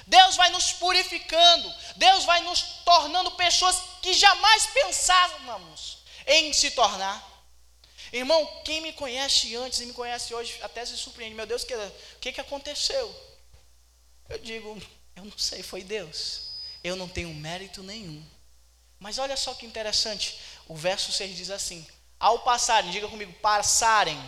Deus 0.06 0.36
vai 0.36 0.48
nos 0.50 0.72
purificando, 0.72 1.74
Deus 1.96 2.24
vai 2.24 2.40
nos 2.40 2.62
tornando 2.84 3.30
pessoas 3.32 3.76
que 4.00 4.14
jamais 4.14 4.66
pensávamos 4.66 5.98
em 6.26 6.52
se 6.52 6.70
tornar. 6.70 7.26
Irmão, 8.10 8.46
quem 8.64 8.80
me 8.80 8.92
conhece 8.94 9.54
antes 9.54 9.80
e 9.80 9.86
me 9.86 9.92
conhece 9.92 10.34
hoje 10.34 10.58
até 10.62 10.84
se 10.84 10.96
surpreende. 10.96 11.34
Meu 11.34 11.44
Deus, 11.44 11.62
o 11.62 12.18
que, 12.20 12.32
que 12.32 12.40
aconteceu? 12.40 13.14
Eu 14.28 14.38
digo, 14.38 14.80
eu 15.16 15.24
não 15.24 15.38
sei, 15.38 15.62
foi 15.62 15.82
Deus. 15.82 16.50
Eu 16.84 16.96
não 16.96 17.08
tenho 17.08 17.32
mérito 17.34 17.82
nenhum. 17.82 18.24
Mas 19.00 19.18
olha 19.18 19.36
só 19.36 19.54
que 19.54 19.66
interessante. 19.66 20.38
O 20.66 20.76
verso 20.76 21.12
6 21.12 21.36
diz 21.36 21.50
assim: 21.50 21.86
Ao 22.18 22.40
passarem, 22.40 22.90
diga 22.90 23.08
comigo, 23.08 23.32
passarem. 23.34 24.18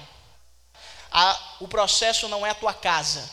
A, 1.10 1.56
o 1.60 1.68
processo 1.68 2.28
não 2.28 2.46
é 2.46 2.50
a 2.50 2.54
tua 2.54 2.72
casa. 2.72 3.28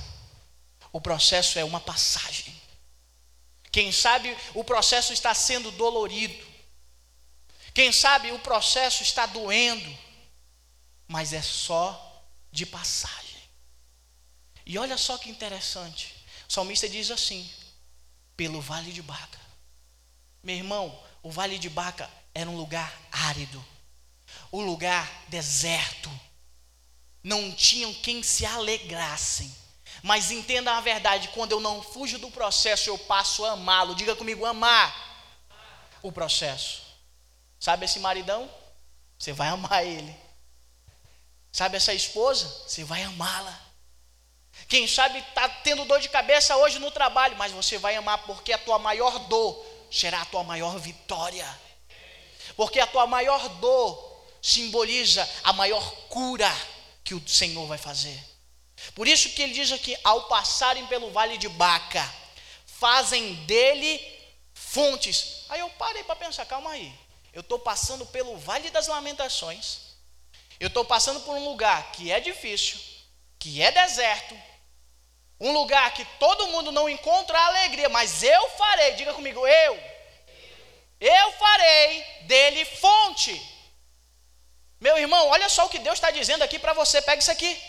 O 0.92 1.00
processo 1.00 1.60
é 1.60 1.64
uma 1.64 1.80
passagem. 1.80 2.60
Quem 3.72 3.92
sabe 3.92 4.36
o 4.54 4.64
processo 4.64 5.14
está 5.14 5.34
sendo 5.34 5.72
dolorido. 5.72 6.46
Quem 7.74 7.92
sabe 7.92 8.32
o 8.32 8.40
processo 8.40 9.04
está 9.04 9.26
doendo. 9.26 9.96
Mas 11.08 11.34
é 11.34 11.42
só 11.42 12.24
de 12.52 12.66
passagem. 12.66 13.42
E 14.66 14.78
olha 14.78 14.98
só 14.98 15.18
que 15.18 15.30
interessante. 15.30 16.17
O 16.48 16.54
salmista 16.54 16.88
diz 16.88 17.12
assim: 17.12 17.50
pelo 18.36 18.62
vale 18.62 18.92
de 18.92 19.02
Baca. 19.02 19.40
Meu 20.44 20.56
irmão, 20.56 21.04
o 21.24 21.32
vale 21.32 21.58
de 21.58 21.70
Baca 21.70 22.10
era 22.34 22.50
um 22.50 22.56
lugar 22.56 22.94
árido, 23.12 23.64
um 24.54 24.62
lugar 24.62 25.26
deserto. 25.28 26.10
Não 27.24 27.52
tinham 27.52 27.94
quem 27.96 28.24
se 28.24 28.46
alegrassem. 28.46 29.54
Mas 30.04 30.32
entenda 30.32 30.78
a 30.78 30.82
verdade: 30.82 31.30
quando 31.30 31.52
eu 31.52 31.60
não 31.60 31.82
fujo 31.82 32.20
do 32.20 32.32
processo, 32.32 32.90
eu 32.90 32.98
passo 32.98 33.44
a 33.44 33.52
amá-lo. 33.54 33.96
Diga 33.96 34.16
comigo, 34.16 34.46
amar 34.46 34.96
o 36.02 36.12
processo. 36.12 36.84
Sabe 37.60 37.86
esse 37.86 38.00
maridão? 38.00 38.50
Você 39.18 39.34
vai 39.34 39.48
amar 39.50 39.84
ele. 39.84 40.16
Sabe 41.52 41.76
essa 41.76 41.94
esposa? 41.94 42.48
Você 42.68 42.84
vai 42.84 43.02
amá-la. 43.02 43.67
Quem 44.68 44.88
sabe 44.88 45.20
está 45.20 45.48
tendo 45.48 45.86
dor 45.86 46.00
de 46.00 46.10
cabeça 46.10 46.56
hoje 46.58 46.78
no 46.80 46.92
trabalho, 46.92 47.38
mas 47.38 47.52
você 47.52 47.78
vai 47.78 47.96
amar 47.96 48.20
porque 48.20 48.52
a 48.52 48.58
tua 48.58 48.78
maior 48.78 49.18
dor 49.20 49.66
será 49.90 50.22
a 50.22 50.26
tua 50.26 50.44
maior 50.44 50.78
vitória. 50.78 51.48
Porque 52.56 52.80
a 52.80 52.88
tua 52.88 53.08
maior 53.08 53.48
dor 53.60 54.26
simboliza 54.42 55.28
a 55.44 55.54
maior 55.54 55.90
cura 56.10 56.52
que 57.04 57.14
o 57.14 57.28
Senhor 57.28 57.66
vai 57.66 57.78
fazer. 57.78 58.22
Por 58.94 59.08
isso 59.08 59.30
que 59.30 59.42
ele 59.42 59.54
diz 59.54 59.72
aqui: 59.72 59.98
ao 60.04 60.28
passarem 60.28 60.86
pelo 60.88 61.12
vale 61.12 61.38
de 61.38 61.48
Baca, 61.48 62.14
fazem 62.66 63.36
dele 63.46 64.02
fontes. 64.54 65.46
Aí 65.50 65.62
eu 65.62 65.70
parei 65.72 66.04
para 66.04 66.16
pensar, 66.16 66.46
calma 66.46 66.72
aí. 66.72 66.94
Eu 67.32 67.42
estou 67.42 67.60
passando 67.60 68.06
pelo 68.06 68.38
vale 68.38 68.70
das 68.70 68.88
lamentações. 68.88 69.80
Eu 70.60 70.68
estou 70.68 70.84
passando 70.84 71.22
por 71.22 71.36
um 71.36 71.46
lugar 71.46 71.92
que 71.92 72.12
é 72.12 72.20
difícil, 72.20 72.80
que 73.38 73.62
é 73.62 73.72
deserto, 73.72 74.36
um 75.40 75.52
lugar 75.52 75.94
que 75.94 76.04
todo 76.20 76.48
mundo 76.48 76.72
não 76.72 76.90
encontra 76.90 77.40
alegria, 77.40 77.90
mas 77.90 78.24
eu 78.24 78.50
farei, 78.52 78.94
diga 78.94 79.14
comigo, 79.14 79.46
eu. 79.48 79.80
Eu 81.00 81.32
farei 81.34 82.04
dele 82.22 82.66
fonte. 82.66 83.40
Meu 84.80 84.98
irmão, 84.98 85.28
olha 85.30 85.48
só 85.50 85.66
o 85.66 85.70
que 85.70 85.80
Deus 85.80 85.96
está 85.96 86.10
dizendo 86.12 86.44
aqui 86.44 86.58
para 86.58 86.74
você, 86.74 87.02
pega 87.02 87.22
isso 87.22 87.32
aqui. 87.32 87.62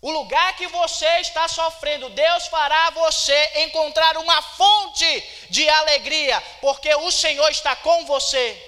O 0.00 0.10
lugar 0.10 0.56
que 0.56 0.66
você 0.68 1.06
está 1.18 1.46
sofrendo, 1.46 2.08
Deus 2.10 2.46
fará 2.46 2.90
você 2.90 3.62
encontrar 3.64 4.16
uma 4.16 4.40
fonte 4.40 5.20
de 5.50 5.68
alegria, 5.68 6.40
porque 6.60 6.92
o 6.94 7.10
Senhor 7.10 7.50
está 7.50 7.76
com 7.76 8.06
você. 8.06 8.66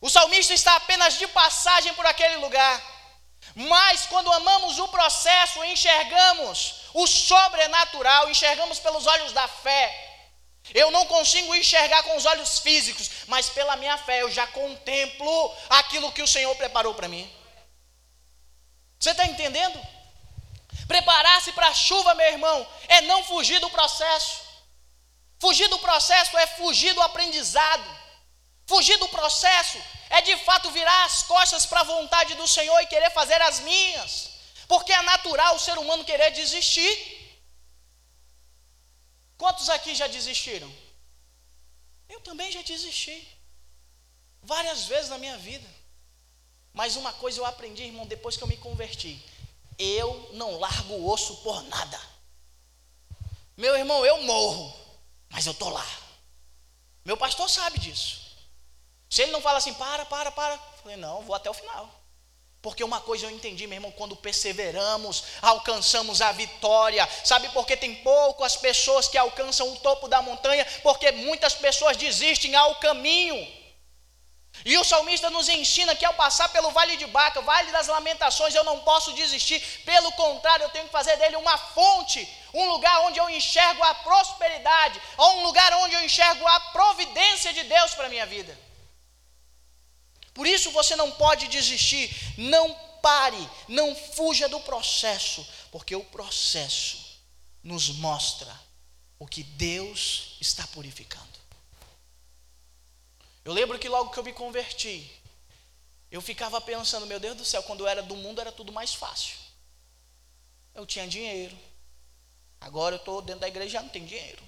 O 0.00 0.08
salmista 0.08 0.54
está 0.54 0.76
apenas 0.76 1.18
de 1.18 1.26
passagem 1.26 1.92
por 1.94 2.06
aquele 2.06 2.36
lugar. 2.36 2.97
Mas 3.58 4.06
quando 4.06 4.32
amamos 4.32 4.78
o 4.78 4.86
processo, 4.86 5.64
enxergamos 5.64 6.82
o 6.94 7.08
sobrenatural, 7.08 8.30
enxergamos 8.30 8.78
pelos 8.78 9.04
olhos 9.04 9.32
da 9.32 9.48
fé. 9.48 9.82
Eu 10.72 10.92
não 10.92 11.04
consigo 11.06 11.52
enxergar 11.56 12.04
com 12.04 12.16
os 12.16 12.24
olhos 12.24 12.60
físicos, 12.60 13.10
mas 13.26 13.48
pela 13.48 13.74
minha 13.74 13.98
fé 13.98 14.22
eu 14.22 14.30
já 14.30 14.46
contemplo 14.46 15.56
aquilo 15.70 16.12
que 16.12 16.22
o 16.22 16.28
Senhor 16.28 16.54
preparou 16.54 16.94
para 16.94 17.08
mim. 17.08 17.28
Você 19.00 19.10
está 19.10 19.24
entendendo? 19.24 19.84
Preparar-se 20.86 21.50
para 21.50 21.66
a 21.66 21.74
chuva, 21.74 22.14
meu 22.14 22.28
irmão, 22.28 22.64
é 22.86 23.00
não 23.00 23.24
fugir 23.24 23.58
do 23.58 23.70
processo. 23.70 24.40
Fugir 25.40 25.66
do 25.66 25.80
processo 25.80 26.38
é 26.38 26.46
fugir 26.46 26.92
do 26.94 27.02
aprendizado. 27.02 27.98
Fugir 28.68 28.98
do 28.98 29.08
processo 29.08 29.78
é 30.10 30.20
de 30.20 30.36
fato 30.44 30.70
virar 30.70 31.04
as 31.06 31.22
costas 31.22 31.64
para 31.64 31.80
a 31.80 31.84
vontade 31.84 32.34
do 32.34 32.46
Senhor 32.46 32.78
e 32.82 32.86
querer 32.86 33.10
fazer 33.12 33.40
as 33.40 33.60
minhas, 33.60 34.28
porque 34.68 34.92
é 34.92 35.00
natural 35.00 35.56
o 35.56 35.58
ser 35.58 35.78
humano 35.78 36.04
querer 36.04 36.30
desistir. 36.32 36.92
Quantos 39.38 39.70
aqui 39.70 39.94
já 39.94 40.06
desistiram? 40.06 40.70
Eu 42.10 42.20
também 42.20 42.52
já 42.52 42.60
desisti, 42.60 43.26
várias 44.42 44.84
vezes 44.84 45.08
na 45.08 45.16
minha 45.16 45.38
vida. 45.38 45.68
Mas 46.74 46.94
uma 46.96 47.12
coisa 47.14 47.40
eu 47.40 47.46
aprendi, 47.46 47.84
irmão, 47.84 48.06
depois 48.06 48.36
que 48.36 48.42
eu 48.42 48.48
me 48.48 48.58
converti: 48.58 49.18
eu 49.78 50.28
não 50.34 50.58
largo 50.58 50.92
o 50.92 51.10
osso 51.10 51.38
por 51.38 51.62
nada. 51.64 51.98
Meu 53.56 53.74
irmão, 53.76 54.04
eu 54.04 54.22
morro, 54.24 54.78
mas 55.30 55.46
eu 55.46 55.52
estou 55.52 55.70
lá. 55.70 55.86
Meu 57.02 57.16
pastor 57.16 57.48
sabe 57.48 57.78
disso. 57.78 58.27
Se 59.08 59.22
ele 59.22 59.32
não 59.32 59.40
fala 59.40 59.58
assim, 59.58 59.74
para, 59.74 60.04
para, 60.04 60.30
para, 60.30 60.54
eu 60.54 60.82
falei, 60.82 60.96
não, 60.96 61.22
vou 61.22 61.34
até 61.34 61.48
o 61.48 61.54
final. 61.54 61.88
Porque 62.60 62.82
uma 62.82 63.00
coisa 63.00 63.26
eu 63.26 63.30
entendi, 63.30 63.66
meu 63.66 63.76
irmão, 63.76 63.92
quando 63.92 64.16
perseveramos, 64.16 65.24
alcançamos 65.40 66.20
a 66.20 66.32
vitória. 66.32 67.08
Sabe 67.24 67.48
por 67.50 67.64
que 67.64 67.76
tem 67.76 67.94
poucas 67.96 68.56
pessoas 68.56 69.06
que 69.06 69.16
alcançam 69.16 69.72
o 69.72 69.76
topo 69.76 70.08
da 70.08 70.20
montanha? 70.20 70.66
Porque 70.82 71.12
muitas 71.12 71.54
pessoas 71.54 71.96
desistem 71.96 72.54
ao 72.56 72.74
caminho. 72.76 73.36
E 74.64 74.76
o 74.76 74.82
salmista 74.82 75.30
nos 75.30 75.48
ensina 75.48 75.94
que 75.94 76.04
ao 76.04 76.14
passar 76.14 76.48
pelo 76.48 76.72
vale 76.72 76.96
de 76.96 77.06
Baca, 77.06 77.40
vale 77.40 77.70
das 77.70 77.86
lamentações, 77.86 78.54
eu 78.54 78.64
não 78.64 78.80
posso 78.80 79.12
desistir, 79.12 79.60
pelo 79.84 80.10
contrário, 80.12 80.64
eu 80.64 80.70
tenho 80.70 80.86
que 80.86 80.90
fazer 80.90 81.16
dele 81.16 81.36
uma 81.36 81.56
fonte, 81.56 82.28
um 82.52 82.68
lugar 82.70 83.02
onde 83.02 83.20
eu 83.20 83.30
enxergo 83.30 83.82
a 83.84 83.94
prosperidade, 83.94 85.00
ou 85.16 85.36
um 85.36 85.42
lugar 85.44 85.72
onde 85.74 85.94
eu 85.94 86.02
enxergo 86.02 86.44
a 86.46 86.60
providência 86.72 87.52
de 87.52 87.62
Deus 87.62 87.94
para 87.94 88.06
a 88.06 88.10
minha 88.10 88.26
vida. 88.26 88.67
Por 90.38 90.46
isso 90.46 90.70
você 90.70 90.94
não 90.94 91.10
pode 91.10 91.48
desistir, 91.48 92.08
não 92.38 92.72
pare, 93.02 93.50
não 93.66 93.92
fuja 93.92 94.48
do 94.48 94.60
processo, 94.60 95.44
porque 95.72 95.96
o 95.96 96.04
processo 96.04 97.18
nos 97.60 97.88
mostra 97.88 98.48
o 99.18 99.26
que 99.26 99.42
Deus 99.42 100.36
está 100.40 100.64
purificando. 100.68 101.26
Eu 103.44 103.52
lembro 103.52 103.80
que 103.80 103.88
logo 103.88 104.10
que 104.10 104.18
eu 104.20 104.22
me 104.22 104.32
converti, 104.32 105.10
eu 106.08 106.22
ficava 106.22 106.60
pensando, 106.60 107.04
meu 107.04 107.18
Deus 107.18 107.36
do 107.36 107.44
céu, 107.44 107.64
quando 107.64 107.80
eu 107.80 107.88
era 107.88 108.00
do 108.00 108.14
mundo 108.14 108.40
era 108.40 108.52
tudo 108.52 108.70
mais 108.70 108.94
fácil. 108.94 109.34
Eu 110.72 110.86
tinha 110.86 111.08
dinheiro. 111.08 111.58
Agora 112.60 112.94
eu 112.94 113.00
estou 113.00 113.20
dentro 113.20 113.40
da 113.40 113.48
igreja 113.48 113.82
não 113.82 113.88
tenho 113.88 114.06
dinheiro. 114.06 114.44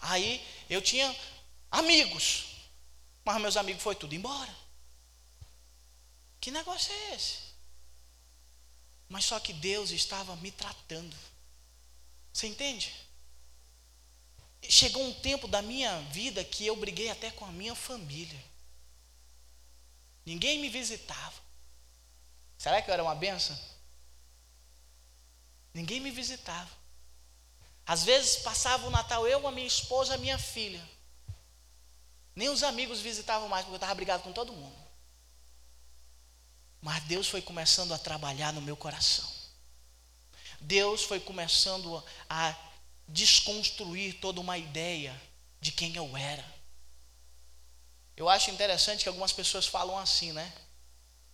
Aí 0.00 0.42
eu 0.70 0.80
tinha 0.80 1.14
amigos, 1.70 2.57
mas 3.32 3.42
meus 3.42 3.56
amigos 3.58 3.82
foi 3.82 3.94
tudo 3.94 4.14
embora. 4.14 4.56
Que 6.40 6.50
negócio 6.50 6.90
é 6.92 7.14
esse? 7.14 7.38
Mas 9.06 9.26
só 9.26 9.38
que 9.38 9.52
Deus 9.52 9.90
estava 9.90 10.34
me 10.36 10.50
tratando. 10.50 11.14
Você 12.32 12.46
entende? 12.46 12.94
Chegou 14.62 15.02
um 15.04 15.12
tempo 15.12 15.46
da 15.46 15.60
minha 15.60 16.00
vida 16.10 16.42
que 16.42 16.66
eu 16.66 16.74
briguei 16.74 17.10
até 17.10 17.30
com 17.30 17.44
a 17.44 17.52
minha 17.52 17.74
família. 17.74 18.42
Ninguém 20.24 20.58
me 20.58 20.70
visitava. 20.70 21.36
Será 22.56 22.80
que 22.80 22.88
eu 22.88 22.94
era 22.94 23.02
uma 23.02 23.14
benção? 23.14 23.58
Ninguém 25.74 26.00
me 26.00 26.10
visitava. 26.10 26.70
Às 27.86 28.04
vezes 28.04 28.36
passava 28.36 28.86
o 28.86 28.90
Natal 28.90 29.26
eu, 29.26 29.46
a 29.46 29.52
minha 29.52 29.66
esposa, 29.66 30.14
a 30.14 30.18
minha 30.18 30.38
filha. 30.38 30.82
Nem 32.38 32.50
os 32.50 32.62
amigos 32.62 33.00
visitavam 33.00 33.48
mais, 33.48 33.64
porque 33.64 33.74
eu 33.74 33.78
estava 33.78 33.96
brigado 33.96 34.22
com 34.22 34.32
todo 34.32 34.52
mundo. 34.52 34.76
Mas 36.80 37.02
Deus 37.02 37.26
foi 37.28 37.42
começando 37.42 37.92
a 37.92 37.98
trabalhar 37.98 38.52
no 38.52 38.60
meu 38.60 38.76
coração. 38.76 39.28
Deus 40.60 41.02
foi 41.02 41.18
começando 41.18 42.00
a 42.30 42.54
desconstruir 43.08 44.20
toda 44.20 44.40
uma 44.40 44.56
ideia 44.56 45.20
de 45.60 45.72
quem 45.72 45.96
eu 45.96 46.16
era. 46.16 46.44
Eu 48.16 48.28
acho 48.28 48.52
interessante 48.52 49.02
que 49.02 49.08
algumas 49.08 49.32
pessoas 49.32 49.66
falam 49.66 49.98
assim, 49.98 50.30
né? 50.30 50.52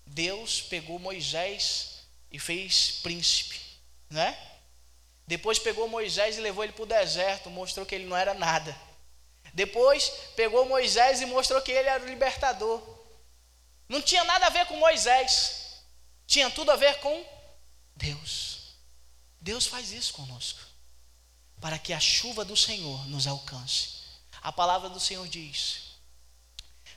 Deus 0.06 0.62
pegou 0.62 0.98
Moisés 0.98 1.98
e 2.30 2.38
fez 2.38 3.00
príncipe, 3.02 3.60
né? 4.08 4.34
Depois 5.26 5.58
pegou 5.58 5.86
Moisés 5.86 6.38
e 6.38 6.40
levou 6.40 6.64
ele 6.64 6.72
para 6.72 6.82
o 6.82 6.86
deserto, 6.86 7.50
mostrou 7.50 7.84
que 7.84 7.94
ele 7.94 8.06
não 8.06 8.16
era 8.16 8.32
nada. 8.32 8.74
Depois 9.54 10.12
pegou 10.34 10.68
Moisés 10.68 11.20
e 11.20 11.26
mostrou 11.26 11.62
que 11.62 11.72
ele 11.72 11.88
era 11.88 12.02
o 12.02 12.08
libertador. 12.08 12.82
Não 13.88 14.02
tinha 14.02 14.24
nada 14.24 14.46
a 14.46 14.50
ver 14.50 14.66
com 14.66 14.76
Moisés, 14.76 15.80
tinha 16.26 16.50
tudo 16.50 16.72
a 16.72 16.76
ver 16.76 16.98
com 16.98 17.24
Deus. 17.94 18.74
Deus 19.40 19.66
faz 19.66 19.92
isso 19.92 20.12
conosco 20.14 20.60
para 21.60 21.78
que 21.78 21.92
a 21.92 22.00
chuva 22.00 22.44
do 22.44 22.56
Senhor 22.56 23.06
nos 23.08 23.26
alcance. 23.26 24.02
A 24.42 24.52
palavra 24.52 24.90
do 24.90 25.00
Senhor 25.00 25.26
diz: 25.28 25.98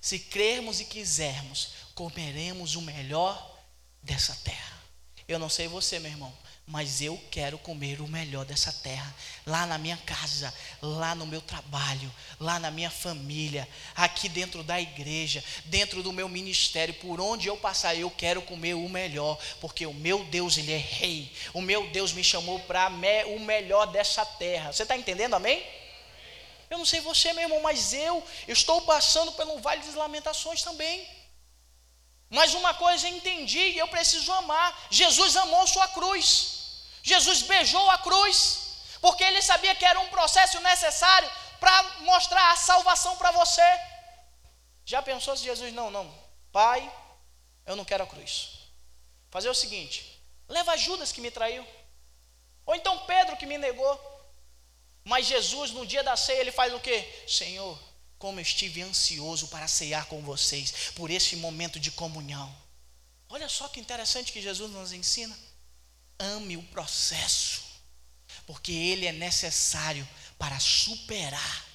se 0.01 0.19
crermos 0.19 0.81
e 0.81 0.85
quisermos, 0.85 1.69
comeremos 1.93 2.75
o 2.75 2.81
melhor 2.81 3.55
dessa 4.01 4.35
terra. 4.43 4.81
Eu 5.27 5.37
não 5.37 5.49
sei 5.49 5.67
você, 5.67 5.99
meu 5.99 6.11
irmão, 6.11 6.35
mas 6.67 7.01
eu 7.01 7.17
quero 7.31 7.57
comer 7.57 8.01
o 8.01 8.07
melhor 8.09 8.43
dessa 8.43 8.73
terra, 8.73 9.15
lá 9.45 9.65
na 9.65 9.77
minha 9.77 9.95
casa, 9.95 10.53
lá 10.81 11.15
no 11.15 11.25
meu 11.25 11.39
trabalho, 11.39 12.13
lá 12.37 12.59
na 12.59 12.69
minha 12.69 12.91
família, 12.91 13.65
aqui 13.95 14.27
dentro 14.27 14.61
da 14.63 14.79
igreja, 14.79 15.41
dentro 15.63 16.03
do 16.03 16.11
meu 16.11 16.27
ministério, 16.27 16.93
por 16.95 17.21
onde 17.21 17.47
eu 17.47 17.55
passar, 17.55 17.95
eu 17.95 18.11
quero 18.11 18.41
comer 18.41 18.73
o 18.73 18.89
melhor, 18.89 19.39
porque 19.61 19.85
o 19.85 19.93
meu 19.93 20.25
Deus, 20.25 20.57
Ele 20.57 20.73
é 20.73 20.77
rei, 20.77 21.31
o 21.53 21.61
meu 21.61 21.87
Deus 21.87 22.11
me 22.11 22.21
chamou 22.21 22.59
para 22.59 22.89
o 22.89 23.39
melhor 23.39 23.85
dessa 23.85 24.25
terra. 24.25 24.73
Você 24.73 24.83
está 24.83 24.97
entendendo, 24.97 25.35
amém? 25.35 25.65
Eu 26.69 26.77
não 26.77 26.85
sei 26.85 26.99
você, 26.99 27.31
meu 27.31 27.43
irmão, 27.43 27.61
mas 27.61 27.93
eu 27.93 28.21
estou 28.45 28.81
passando 28.81 29.31
pelo 29.31 29.57
vale 29.59 29.81
das 29.83 29.95
lamentações 29.95 30.63
também. 30.63 31.07
Mas 32.29 32.53
uma 32.53 32.73
coisa 32.73 33.07
eu 33.07 33.15
entendi, 33.15 33.77
eu 33.77 33.87
preciso 33.87 34.29
amar. 34.33 34.87
Jesus 34.91 35.37
amou 35.37 35.65
sua 35.65 35.87
cruz. 35.87 36.56
Jesus 37.07 37.41
beijou 37.43 37.89
a 37.89 37.97
cruz, 37.99 38.37
porque 38.99 39.23
ele 39.23 39.41
sabia 39.41 39.73
que 39.73 39.85
era 39.85 39.97
um 39.97 40.09
processo 40.09 40.59
necessário 40.59 41.31
para 41.57 41.83
mostrar 42.01 42.51
a 42.51 42.57
salvação 42.57 43.15
para 43.15 43.31
você. 43.31 43.61
Já 44.83 45.01
pensou 45.01 45.37
se 45.37 45.45
Jesus, 45.45 45.73
não, 45.73 45.89
não, 45.89 46.13
Pai, 46.51 46.81
eu 47.65 47.77
não 47.77 47.85
quero 47.85 48.03
a 48.03 48.07
cruz. 48.07 48.59
Fazer 49.31 49.47
o 49.47 49.53
seguinte: 49.53 50.21
leva 50.49 50.75
Judas 50.75 51.13
que 51.13 51.21
me 51.21 51.31
traiu, 51.31 51.65
ou 52.65 52.75
então 52.75 53.05
Pedro 53.05 53.37
que 53.37 53.45
me 53.45 53.57
negou. 53.57 53.95
Mas 55.05 55.27
Jesus, 55.27 55.71
no 55.71 55.85
dia 55.85 56.03
da 56.03 56.17
ceia, 56.17 56.41
ele 56.41 56.51
faz 56.51 56.73
o 56.73 56.81
que? 56.81 56.97
Senhor, 57.25 57.79
como 58.19 58.39
eu 58.39 58.41
estive 58.41 58.81
ansioso 58.81 59.47
para 59.47 59.65
ceiar 59.65 60.05
com 60.07 60.21
vocês, 60.21 60.91
por 60.93 61.09
esse 61.09 61.37
momento 61.37 61.79
de 61.79 61.89
comunhão. 61.89 62.53
Olha 63.29 63.47
só 63.47 63.69
que 63.69 63.79
interessante 63.79 64.33
que 64.33 64.41
Jesus 64.41 64.69
nos 64.69 64.91
ensina. 64.91 65.46
Ame 66.19 66.57
o 66.57 66.63
processo, 66.63 67.63
porque 68.45 68.71
ele 68.71 69.05
é 69.05 69.11
necessário 69.11 70.07
para 70.37 70.59
superar 70.59 71.65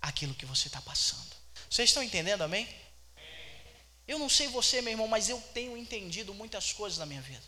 aquilo 0.00 0.34
que 0.34 0.46
você 0.46 0.68
está 0.68 0.80
passando. 0.80 1.34
Vocês 1.68 1.90
estão 1.90 2.02
entendendo, 2.02 2.42
amém? 2.42 2.68
Eu 4.06 4.18
não 4.18 4.28
sei 4.28 4.46
você, 4.48 4.80
meu 4.80 4.92
irmão, 4.92 5.08
mas 5.08 5.28
eu 5.28 5.40
tenho 5.52 5.76
entendido 5.76 6.32
muitas 6.32 6.72
coisas 6.72 6.98
na 6.98 7.06
minha 7.06 7.20
vida. 7.20 7.42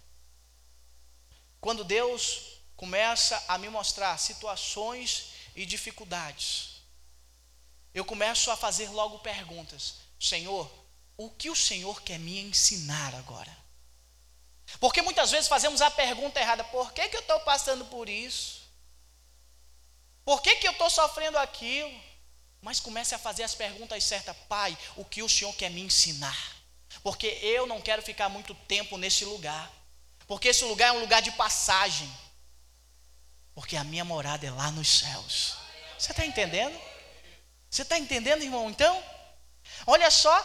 Quando 1.60 1.84
Deus 1.84 2.58
começa 2.76 3.42
a 3.48 3.58
me 3.58 3.68
mostrar 3.68 4.18
situações 4.18 5.32
e 5.54 5.64
dificuldades, 5.64 6.82
eu 7.94 8.04
começo 8.04 8.50
a 8.50 8.56
fazer 8.56 8.88
logo 8.90 9.20
perguntas: 9.20 9.96
Senhor, 10.18 10.70
o 11.16 11.30
que 11.30 11.50
o 11.50 11.56
Senhor 11.56 12.02
quer 12.02 12.18
me 12.18 12.40
ensinar 12.40 13.14
agora? 13.14 13.56
Porque 14.78 15.02
muitas 15.02 15.30
vezes 15.30 15.48
fazemos 15.48 15.80
a 15.80 15.90
pergunta 15.90 16.38
errada: 16.40 16.62
por 16.64 16.92
que, 16.92 17.08
que 17.08 17.16
eu 17.16 17.20
estou 17.20 17.40
passando 17.40 17.84
por 17.86 18.08
isso? 18.08 18.68
Por 20.24 20.42
que, 20.42 20.56
que 20.56 20.68
eu 20.68 20.72
estou 20.72 20.90
sofrendo 20.90 21.38
aquilo? 21.38 22.08
Mas 22.60 22.80
comece 22.80 23.14
a 23.14 23.18
fazer 23.18 23.44
as 23.44 23.54
perguntas 23.54 24.04
certas, 24.04 24.36
Pai, 24.48 24.76
o 24.96 25.04
que 25.04 25.22
o 25.22 25.28
Senhor 25.28 25.54
quer 25.54 25.70
me 25.70 25.80
ensinar? 25.80 26.56
Porque 27.02 27.26
eu 27.40 27.66
não 27.66 27.80
quero 27.80 28.02
ficar 28.02 28.28
muito 28.28 28.54
tempo 28.54 28.98
nesse 28.98 29.24
lugar. 29.24 29.70
Porque 30.26 30.48
esse 30.48 30.64
lugar 30.64 30.88
é 30.88 30.92
um 30.92 31.00
lugar 31.00 31.22
de 31.22 31.30
passagem. 31.32 32.12
Porque 33.54 33.76
a 33.76 33.84
minha 33.84 34.04
morada 34.04 34.46
é 34.46 34.50
lá 34.50 34.70
nos 34.70 34.98
céus. 34.98 35.56
Você 35.98 36.12
está 36.12 36.26
entendendo? 36.26 36.78
Você 37.70 37.82
está 37.82 37.98
entendendo, 37.98 38.42
irmão? 38.42 38.68
Então, 38.68 39.02
olha 39.86 40.10
só. 40.10 40.36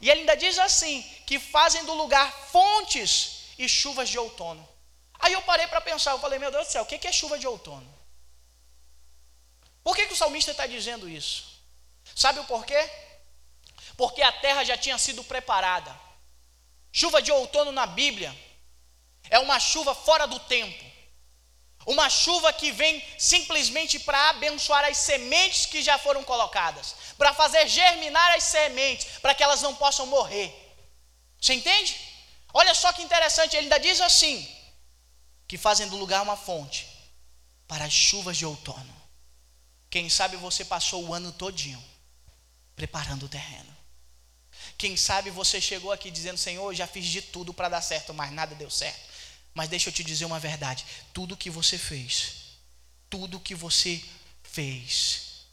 E 0.00 0.08
ele 0.08 0.20
ainda 0.20 0.36
diz 0.36 0.58
assim: 0.58 1.02
que 1.26 1.38
fazem 1.38 1.84
do 1.84 1.92
lugar 1.92 2.32
fontes 2.50 3.35
e 3.58 3.68
chuvas 3.68 4.08
de 4.08 4.18
outono. 4.18 4.66
Aí 5.18 5.32
eu 5.32 5.42
parei 5.42 5.66
para 5.66 5.80
pensar, 5.80 6.12
eu 6.12 6.18
falei, 6.18 6.38
meu 6.38 6.50
Deus 6.50 6.66
do 6.66 6.70
céu, 6.70 6.82
o 6.82 6.86
que 6.86 7.06
é 7.06 7.12
chuva 7.12 7.38
de 7.38 7.46
outono? 7.46 7.94
Por 9.82 9.94
que, 9.94 10.06
que 10.06 10.12
o 10.12 10.16
salmista 10.16 10.50
está 10.50 10.66
dizendo 10.66 11.08
isso? 11.08 11.62
Sabe 12.14 12.40
o 12.40 12.44
porquê? 12.44 12.90
Porque 13.96 14.20
a 14.20 14.32
terra 14.32 14.64
já 14.64 14.76
tinha 14.76 14.98
sido 14.98 15.22
preparada. 15.24 15.94
Chuva 16.92 17.22
de 17.22 17.30
outono 17.30 17.72
na 17.72 17.86
Bíblia 17.86 18.36
é 19.30 19.38
uma 19.38 19.58
chuva 19.58 19.94
fora 19.94 20.26
do 20.26 20.38
tempo. 20.40 20.84
Uma 21.86 22.10
chuva 22.10 22.52
que 22.52 22.72
vem 22.72 23.02
simplesmente 23.16 23.98
para 24.00 24.30
abençoar 24.30 24.84
as 24.84 24.98
sementes 24.98 25.66
que 25.66 25.80
já 25.82 25.96
foram 25.98 26.24
colocadas, 26.24 26.96
para 27.16 27.32
fazer 27.32 27.68
germinar 27.68 28.34
as 28.34 28.42
sementes, 28.42 29.18
para 29.18 29.34
que 29.34 29.42
elas 29.42 29.62
não 29.62 29.74
possam 29.74 30.04
morrer. 30.06 30.52
Você 31.40 31.54
entende? 31.54 32.05
Olha 32.58 32.74
só 32.74 32.90
que 32.90 33.02
interessante, 33.02 33.54
ele 33.54 33.64
ainda 33.64 33.78
diz 33.78 34.00
assim: 34.00 34.48
que 35.46 35.58
fazem 35.58 35.86
do 35.88 35.96
lugar 35.96 36.22
uma 36.22 36.38
fonte 36.38 36.88
para 37.68 37.84
as 37.84 37.92
chuvas 37.92 38.34
de 38.38 38.46
outono. 38.46 38.96
Quem 39.90 40.08
sabe 40.08 40.38
você 40.38 40.64
passou 40.64 41.04
o 41.04 41.12
ano 41.12 41.30
todinho 41.32 41.82
preparando 42.74 43.26
o 43.26 43.28
terreno. 43.28 43.76
Quem 44.78 44.96
sabe 44.96 45.28
você 45.28 45.60
chegou 45.60 45.92
aqui 45.92 46.10
dizendo: 46.10 46.38
Senhor, 46.38 46.74
já 46.74 46.86
fiz 46.86 47.04
de 47.04 47.20
tudo 47.20 47.52
para 47.52 47.68
dar 47.68 47.82
certo, 47.82 48.14
mas 48.14 48.32
nada 48.32 48.54
deu 48.54 48.70
certo. 48.70 49.06
Mas 49.52 49.68
deixa 49.68 49.90
eu 49.90 49.92
te 49.92 50.02
dizer 50.02 50.24
uma 50.24 50.40
verdade: 50.40 50.86
tudo 51.12 51.36
que 51.36 51.50
você 51.50 51.76
fez, 51.76 52.56
tudo 53.10 53.38
que 53.38 53.54
você 53.54 54.02
fez, 54.42 55.44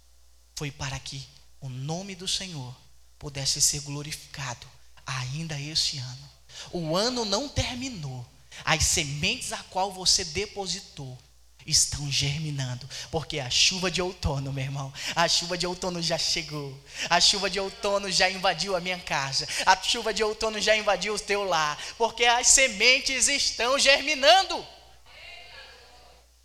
foi 0.55 0.71
para 0.71 0.97
que 1.01 1.27
o 1.59 1.67
nome 1.67 2.15
do 2.15 2.29
Senhor 2.29 2.73
pudesse 3.19 3.61
ser 3.61 3.81
glorificado 3.81 4.65
ainda 5.05 5.59
este 5.59 5.97
ano. 5.97 6.32
O 6.71 6.95
ano 6.95 7.25
não 7.25 7.47
terminou. 7.49 8.25
As 8.63 8.83
sementes 8.83 9.51
a 9.51 9.57
qual 9.69 9.91
você 9.91 10.23
depositou 10.23 11.17
estão 11.65 12.11
germinando, 12.11 12.87
porque 13.09 13.39
a 13.39 13.49
chuva 13.49 13.89
de 13.89 14.01
outono, 14.01 14.51
meu 14.51 14.63
irmão, 14.63 14.93
a 15.15 15.27
chuva 15.27 15.57
de 15.57 15.65
outono 15.65 16.01
já 16.01 16.17
chegou. 16.17 16.77
A 17.09 17.19
chuva 17.21 17.49
de 17.49 17.59
outono 17.59 18.11
já 18.11 18.29
invadiu 18.29 18.75
a 18.75 18.81
minha 18.81 18.99
casa. 18.99 19.47
A 19.65 19.81
chuva 19.81 20.13
de 20.13 20.23
outono 20.23 20.59
já 20.59 20.75
invadiu 20.75 21.15
o 21.15 21.19
teu 21.19 21.43
lar, 21.43 21.77
porque 21.97 22.25
as 22.25 22.47
sementes 22.47 23.27
estão 23.27 23.79
germinando. 23.79 24.65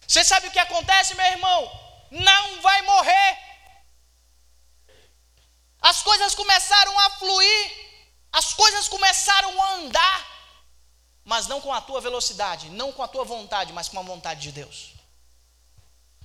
Você 0.06 0.24
sabe 0.24 0.48
o 0.48 0.50
que 0.50 0.58
acontece, 0.58 1.14
meu 1.14 1.26
irmão? 1.26 1.80
Não 2.10 2.62
vai 2.62 2.80
morrer. 2.82 3.38
As 5.80 6.02
coisas 6.02 6.34
começaram 6.34 6.98
a 6.98 7.10
fluir, 7.10 7.87
as 8.38 8.54
coisas 8.54 8.88
começaram 8.88 9.60
a 9.62 9.74
andar, 9.74 10.18
mas 11.24 11.46
não 11.48 11.60
com 11.60 11.72
a 11.72 11.80
tua 11.80 12.00
velocidade, 12.00 12.70
não 12.70 12.92
com 12.92 13.02
a 13.02 13.08
tua 13.08 13.24
vontade, 13.24 13.72
mas 13.72 13.88
com 13.88 13.98
a 13.98 14.02
vontade 14.02 14.40
de 14.40 14.52
Deus. 14.52 14.94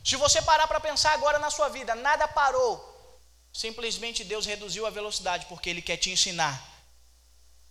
Se 0.04 0.16
você 0.16 0.42
parar 0.42 0.68
para 0.68 0.80
pensar 0.80 1.14
agora 1.14 1.40
na 1.40 1.50
sua 1.50 1.70
vida, 1.70 1.96
nada 1.96 2.28
parou. 2.28 2.76
Simplesmente 3.52 4.24
Deus 4.24 4.46
reduziu 4.46 4.86
a 4.86 4.92
velocidade 4.92 5.48
porque 5.48 5.70
Ele 5.70 5.82
quer 5.82 5.98
te 5.98 6.12
ensinar 6.12 6.54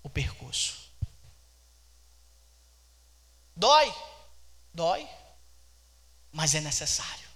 o 0.02 0.11
percurso. 0.11 0.90
Dói, 3.55 3.94
dói, 4.74 5.09
mas 6.33 6.55
é 6.55 6.61
necessário. 6.61 7.28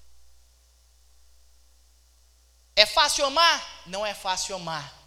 É 2.74 2.84
fácil 2.84 3.26
amar? 3.26 3.82
Não 3.86 4.04
é 4.04 4.12
fácil 4.12 4.56
amar. 4.56 5.05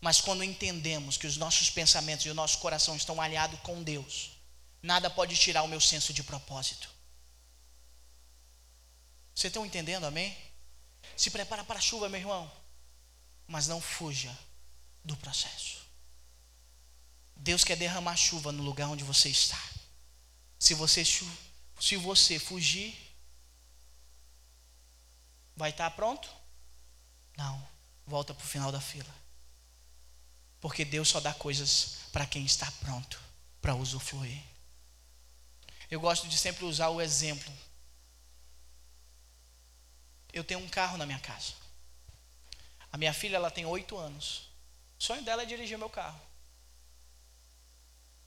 Mas 0.00 0.20
quando 0.20 0.44
entendemos 0.44 1.16
que 1.16 1.26
os 1.26 1.36
nossos 1.36 1.70
pensamentos 1.70 2.24
e 2.26 2.30
o 2.30 2.34
nosso 2.34 2.58
coração 2.58 2.96
estão 2.96 3.20
alinhados 3.20 3.58
com 3.60 3.82
Deus, 3.82 4.30
nada 4.82 5.10
pode 5.10 5.36
tirar 5.36 5.62
o 5.62 5.68
meu 5.68 5.80
senso 5.80 6.12
de 6.12 6.22
propósito. 6.22 6.88
Vocês 9.34 9.50
estão 9.50 9.66
entendendo, 9.66 10.04
amém? 10.04 10.36
Se 11.16 11.30
prepara 11.30 11.64
para 11.64 11.78
a 11.78 11.82
chuva, 11.82 12.08
meu 12.08 12.20
irmão. 12.20 12.50
Mas 13.46 13.66
não 13.66 13.80
fuja 13.80 14.36
do 15.04 15.16
processo. 15.16 15.78
Deus 17.36 17.64
quer 17.64 17.76
derramar 17.76 18.16
chuva 18.16 18.52
no 18.52 18.62
lugar 18.62 18.88
onde 18.88 19.04
você 19.04 19.28
está. 19.28 19.60
Se 20.58 20.74
você, 20.74 21.04
se 21.04 21.96
você 21.96 22.38
fugir, 22.38 22.96
vai 25.56 25.70
estar 25.70 25.90
pronto? 25.92 26.28
Não. 27.36 27.66
Volta 28.06 28.34
para 28.34 28.44
o 28.44 28.48
final 28.48 28.72
da 28.72 28.80
fila. 28.80 29.17
Porque 30.60 30.84
Deus 30.84 31.08
só 31.08 31.20
dá 31.20 31.32
coisas 31.34 31.98
para 32.12 32.26
quem 32.26 32.44
está 32.44 32.70
pronto 32.80 33.20
para 33.60 33.74
usufruir. 33.74 34.42
Eu 35.90 36.00
gosto 36.00 36.28
de 36.28 36.36
sempre 36.36 36.64
usar 36.64 36.88
o 36.88 37.00
exemplo 37.00 37.52
eu 40.32 40.44
tenho 40.44 40.60
um 40.60 40.68
carro 40.68 40.96
na 40.96 41.06
minha 41.06 41.18
casa. 41.18 41.52
A 42.92 42.96
minha 42.96 43.12
filha 43.12 43.36
ela 43.36 43.50
tem 43.50 43.66
oito 43.66 43.96
anos. 43.96 44.48
O 44.98 45.02
sonho 45.02 45.22
dela 45.22 45.42
é 45.42 45.46
dirigir 45.46 45.78
meu 45.78 45.90
carro. 45.90 46.20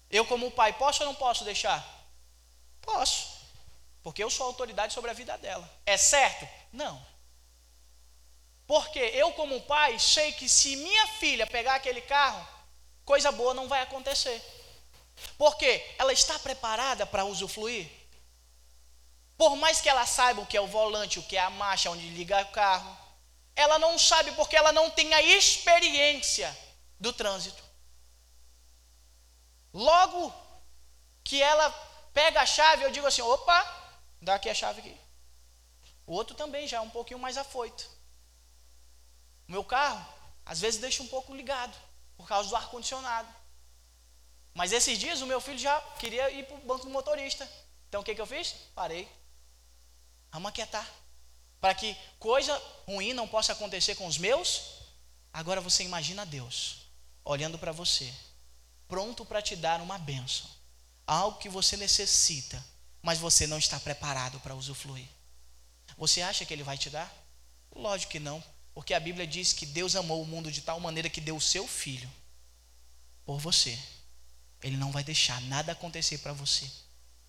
Eu, 0.09 0.25
como 0.25 0.51
pai, 0.51 0.73
posso 0.73 1.03
ou 1.03 1.07
não 1.07 1.15
posso 1.15 1.45
deixar? 1.45 1.85
Posso. 2.81 3.39
Porque 4.03 4.23
eu 4.23 4.29
sou 4.29 4.47
autoridade 4.47 4.93
sobre 4.93 5.09
a 5.09 5.13
vida 5.13 5.37
dela. 5.37 5.69
É 5.85 5.95
certo? 5.95 6.47
Não. 6.73 7.03
Porque 8.71 8.99
eu, 8.99 9.33
como 9.33 9.59
pai, 9.63 9.99
sei 9.99 10.31
que 10.31 10.47
se 10.47 10.77
minha 10.77 11.05
filha 11.05 11.45
pegar 11.45 11.75
aquele 11.75 11.99
carro, 11.99 12.47
coisa 13.03 13.29
boa 13.29 13.53
não 13.53 13.67
vai 13.67 13.81
acontecer. 13.81 14.41
Porque 15.37 15.93
ela 15.97 16.13
está 16.13 16.39
preparada 16.39 17.05
para 17.05 17.25
usufruir? 17.25 17.91
Por 19.37 19.57
mais 19.57 19.81
que 19.81 19.89
ela 19.89 20.05
saiba 20.05 20.39
o 20.39 20.45
que 20.45 20.55
é 20.55 20.61
o 20.61 20.67
volante, 20.67 21.19
o 21.19 21.23
que 21.23 21.35
é 21.35 21.41
a 21.41 21.49
marcha, 21.49 21.91
onde 21.91 22.07
liga 22.11 22.41
o 22.43 22.51
carro, 22.53 22.97
ela 23.57 23.77
não 23.77 23.99
sabe 23.99 24.31
porque 24.37 24.55
ela 24.55 24.71
não 24.71 24.89
tem 24.89 25.13
a 25.13 25.21
experiência 25.21 26.57
do 26.97 27.11
trânsito. 27.11 27.61
Logo 29.73 30.33
que 31.25 31.43
ela 31.43 31.69
pega 32.13 32.39
a 32.39 32.45
chave, 32.45 32.85
eu 32.85 32.91
digo 32.91 33.05
assim: 33.05 33.21
opa, 33.21 33.59
dá 34.21 34.35
aqui 34.35 34.49
a 34.49 34.55
chave 34.55 34.79
aqui. 34.79 34.97
O 36.07 36.13
outro 36.13 36.37
também 36.37 36.65
já 36.69 36.77
é 36.77 36.79
um 36.81 36.89
pouquinho 36.89 37.19
mais 37.19 37.37
afoito. 37.37 37.99
Meu 39.51 39.65
carro, 39.65 40.01
às 40.45 40.61
vezes, 40.61 40.79
deixa 40.79 41.03
um 41.03 41.07
pouco 41.07 41.35
ligado, 41.35 41.77
por 42.15 42.25
causa 42.25 42.47
do 42.47 42.55
ar-condicionado. 42.55 43.27
Mas 44.53 44.71
esses 44.71 44.97
dias 44.97 45.21
o 45.21 45.25
meu 45.25 45.41
filho 45.41 45.59
já 45.59 45.77
queria 45.99 46.31
ir 46.31 46.45
para 46.45 46.55
o 46.55 46.61
banco 46.61 46.85
do 46.85 46.89
motorista. 46.89 47.49
Então 47.89 47.99
o 47.99 48.03
que, 48.03 48.15
que 48.15 48.21
eu 48.21 48.25
fiz? 48.25 48.55
Parei. 48.73 49.11
Vamos 50.31 50.47
aquietar. 50.47 50.89
Para 51.59 51.75
que 51.75 51.97
coisa 52.17 52.55
ruim 52.87 53.11
não 53.11 53.27
possa 53.27 53.51
acontecer 53.51 53.95
com 53.95 54.07
os 54.07 54.17
meus. 54.17 54.79
Agora 55.33 55.59
você 55.59 55.83
imagina 55.83 56.25
Deus 56.25 56.87
olhando 57.25 57.59
para 57.59 57.73
você, 57.73 58.11
pronto 58.87 59.25
para 59.25 59.41
te 59.41 59.55
dar 59.57 59.81
uma 59.81 59.97
bênção, 59.97 60.49
algo 61.05 61.37
que 61.37 61.49
você 61.49 61.77
necessita, 61.77 62.63
mas 63.01 63.19
você 63.19 63.45
não 63.45 63.57
está 63.57 63.79
preparado 63.79 64.39
para 64.39 64.55
usufruir. 64.55 65.07
Você 65.97 66.21
acha 66.21 66.45
que 66.45 66.53
Ele 66.53 66.63
vai 66.63 66.77
te 66.77 66.89
dar? 66.89 67.13
Lógico 67.75 68.13
que 68.13 68.19
não, 68.19 68.43
porque 68.81 68.95
a 68.95 68.99
Bíblia 68.99 69.27
diz 69.27 69.53
que 69.53 69.63
Deus 69.63 69.95
amou 69.95 70.23
o 70.23 70.25
mundo 70.25 70.51
de 70.51 70.59
tal 70.59 70.79
maneira 70.79 71.07
que 71.07 71.21
deu 71.21 71.35
o 71.35 71.39
seu 71.39 71.67
filho 71.67 72.11
por 73.23 73.39
você. 73.39 73.79
Ele 74.59 74.75
não 74.75 74.91
vai 74.91 75.03
deixar 75.03 75.39
nada 75.41 75.71
acontecer 75.71 76.17
para 76.17 76.33
você, 76.33 76.67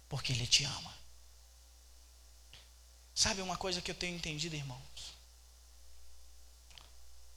porque 0.09 0.33
Ele 0.33 0.47
te 0.47 0.65
ama. 0.65 0.95
Sabe 3.15 3.43
uma 3.43 3.59
coisa 3.59 3.83
que 3.83 3.91
eu 3.91 3.95
tenho 3.95 4.17
entendido, 4.17 4.57
irmãos? 4.57 5.13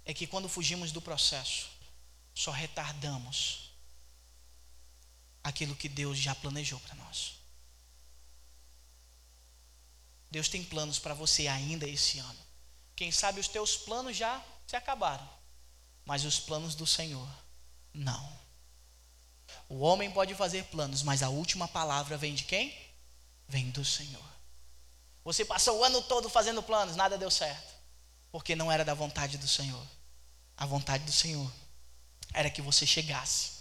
É 0.06 0.13
que 0.13 0.25
quando 0.25 0.47
fugimos 0.47 0.93
do 0.93 1.01
processo, 1.01 1.69
só 2.34 2.51
retardamos 2.51 3.73
aquilo 5.43 5.75
que 5.75 5.89
Deus 5.89 6.17
já 6.17 6.34
planejou 6.34 6.80
para 6.80 6.95
nós. 6.95 7.34
Deus 10.32 10.47
tem 10.47 10.63
planos 10.63 10.99
para 10.99 11.13
você 11.13 11.49
ainda 11.49 11.86
esse 11.86 12.17
ano. 12.19 12.44
Quem 12.95 13.12
sabe 13.12 13.39
os 13.39 13.47
teus 13.47 13.75
planos 13.75 14.15
já 14.15 14.43
se 14.65 14.75
acabaram, 14.75 15.27
mas 16.05 16.23
os 16.23 16.39
planos 16.39 16.75
do 16.75 16.88
Senhor, 16.88 17.27
não. 17.93 18.39
O 19.67 19.79
homem 19.79 20.12
pode 20.12 20.34
fazer 20.36 20.63
planos, 20.65 21.03
mas 21.03 21.21
a 21.21 21.29
última 21.29 21.67
palavra 21.67 22.17
vem 22.17 22.34
de 22.34 22.43
quem? 22.43 22.75
Vem 23.47 23.69
do 23.71 23.84
Senhor. 23.84 24.23
Você 25.23 25.43
passou 25.43 25.79
o 25.79 25.84
ano 25.84 26.01
todo 26.03 26.29
fazendo 26.29 26.62
planos, 26.62 26.95
nada 26.95 27.17
deu 27.17 27.31
certo. 27.31 27.73
Porque 28.31 28.55
não 28.55 28.71
era 28.71 28.86
da 28.86 28.93
vontade 28.93 29.38
do 29.38 29.47
Senhor. 29.47 29.86
A 30.55 30.65
vontade 30.65 31.03
do 31.03 31.12
Senhor 31.12 31.51
era 32.34 32.49
que 32.49 32.62
você 32.62 32.86
chegasse 32.86 33.51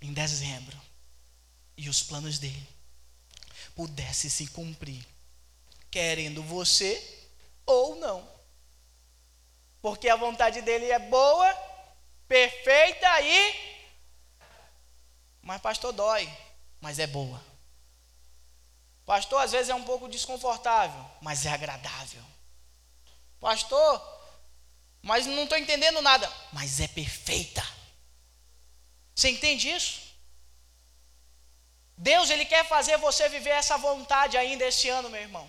em 0.00 0.12
dezembro 0.12 0.80
e 1.76 1.88
os 1.88 2.02
planos 2.02 2.38
dele 2.38 2.68
pudessem 3.74 4.30
se 4.30 4.46
cumprir, 4.48 5.04
querendo 5.90 6.42
você 6.42 7.15
ou 7.66 7.96
não. 7.96 8.26
Porque 9.82 10.08
a 10.08 10.16
vontade 10.16 10.62
dele 10.62 10.90
é 10.90 10.98
boa, 10.98 11.54
perfeita 12.26 13.20
e. 13.20 13.76
Mas, 15.42 15.60
pastor, 15.60 15.92
dói, 15.92 16.28
mas 16.80 16.98
é 16.98 17.06
boa. 17.06 17.40
Pastor, 19.04 19.40
às 19.40 19.52
vezes 19.52 19.68
é 19.68 19.74
um 19.74 19.84
pouco 19.84 20.08
desconfortável, 20.08 21.04
mas 21.20 21.46
é 21.46 21.50
agradável. 21.50 22.22
Pastor, 23.38 24.02
mas 25.02 25.26
não 25.26 25.44
estou 25.44 25.56
entendendo 25.56 26.02
nada, 26.02 26.30
mas 26.52 26.80
é 26.80 26.88
perfeita. 26.88 27.64
Você 29.14 29.30
entende 29.30 29.70
isso? 29.70 30.06
Deus, 31.96 32.28
Ele 32.28 32.44
quer 32.44 32.66
fazer 32.66 32.98
você 32.98 33.28
viver 33.28 33.50
essa 33.50 33.78
vontade 33.78 34.36
ainda 34.36 34.64
esse 34.64 34.88
ano, 34.88 35.08
meu 35.08 35.20
irmão. 35.20 35.48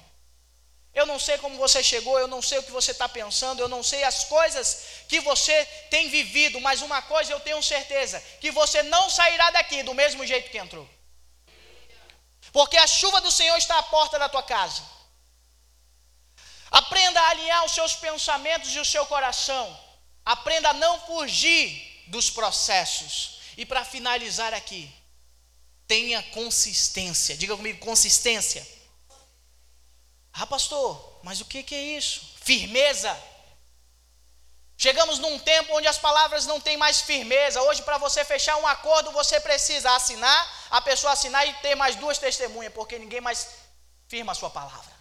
Eu 1.00 1.06
não 1.06 1.20
sei 1.20 1.38
como 1.38 1.56
você 1.58 1.84
chegou, 1.84 2.18
eu 2.18 2.28
não 2.28 2.42
sei 2.42 2.58
o 2.58 2.64
que 2.64 2.72
você 2.72 2.90
está 2.90 3.08
pensando, 3.08 3.60
eu 3.62 3.70
não 3.70 3.84
sei 3.84 4.04
as 4.04 4.24
coisas 4.24 4.66
que 5.08 5.20
você 5.20 5.56
tem 5.92 6.10
vivido, 6.10 6.60
mas 6.60 6.82
uma 6.82 7.04
coisa 7.04 7.32
eu 7.32 7.40
tenho 7.40 7.62
certeza: 7.62 8.20
que 8.42 8.50
você 8.50 8.82
não 8.82 9.08
sairá 9.08 9.52
daqui 9.52 9.84
do 9.84 9.94
mesmo 9.94 10.26
jeito 10.26 10.50
que 10.50 10.58
entrou. 10.58 10.90
Porque 12.52 12.78
a 12.78 12.88
chuva 12.88 13.22
do 13.22 13.30
Senhor 13.30 13.56
está 13.58 13.78
à 13.78 13.84
porta 13.84 14.18
da 14.18 14.28
tua 14.28 14.42
casa. 14.42 14.82
Aprenda 16.72 17.22
a 17.22 17.30
alinhar 17.30 17.64
os 17.66 17.74
seus 17.74 17.94
pensamentos 17.94 18.74
e 18.74 18.80
o 18.80 18.86
seu 18.94 19.06
coração. 19.06 19.66
Aprenda 20.26 20.70
a 20.70 20.74
não 20.74 21.00
fugir 21.02 22.06
dos 22.08 22.32
processos. 22.32 23.40
E 23.56 23.68
para 23.68 23.86
finalizar 23.86 24.52
aqui, 24.52 24.92
tenha 25.88 26.24
consistência. 26.24 27.38
Diga 27.38 27.56
comigo, 27.56 27.86
consistência. 27.86 28.77
Ah, 30.40 30.46
pastor, 30.46 31.20
mas 31.24 31.42
o 31.42 31.46
que, 31.46 31.64
que 31.64 31.74
é 31.74 31.82
isso? 31.98 32.34
Firmeza. 32.42 33.16
Chegamos 34.78 35.18
num 35.18 35.40
tempo 35.40 35.76
onde 35.76 35.88
as 35.88 35.98
palavras 35.98 36.46
não 36.46 36.62
têm 36.62 36.78
mais 36.78 37.02
firmeza. 37.02 37.60
Hoje, 37.64 37.82
para 37.82 37.98
você 37.98 38.24
fechar 38.24 38.56
um 38.58 38.68
acordo, 38.68 39.12
você 39.12 39.40
precisa 39.40 39.96
assinar, 39.96 40.68
a 40.70 40.80
pessoa 40.80 41.14
assinar 41.14 41.48
e 41.48 41.54
ter 41.56 41.74
mais 41.74 41.96
duas 41.96 42.20
testemunhas, 42.20 42.72
porque 42.72 43.00
ninguém 43.00 43.20
mais 43.20 43.48
firma 44.08 44.32
a 44.32 44.36
sua 44.36 44.52
palavra. 44.52 44.96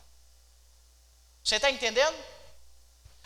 Você 1.44 1.56
está 1.56 1.70
entendendo? 1.70 2.16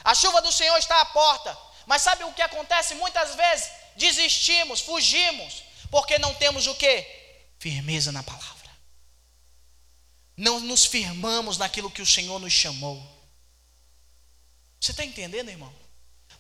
A 0.03 0.13
chuva 0.13 0.43
do 0.43 0.51
Senhor 0.51 0.77
está 0.79 1.01
à 1.01 1.05
porta. 1.05 1.57
Mas 1.87 2.03
sabe 2.03 2.25
o 2.25 2.33
que 2.33 2.43
acontece? 2.43 2.97
Muitas 2.97 3.37
vezes 3.37 3.71
desistimos, 3.97 4.81
fugimos, 4.81 5.63
porque 5.91 6.19
não 6.19 6.35
temos 6.35 6.67
o 6.67 6.75
que? 6.75 7.07
Firmeza 7.61 8.11
na 8.11 8.25
palavra. 8.25 8.60
Não 10.41 10.59
nos 10.59 10.87
firmamos 10.87 11.59
naquilo 11.59 11.91
que 11.91 12.01
o 12.01 12.07
Senhor 12.07 12.39
nos 12.39 12.55
chamou. 12.55 12.99
Você 14.81 14.93
está 14.93 15.05
entendendo, 15.05 15.51
irmão? 15.51 15.71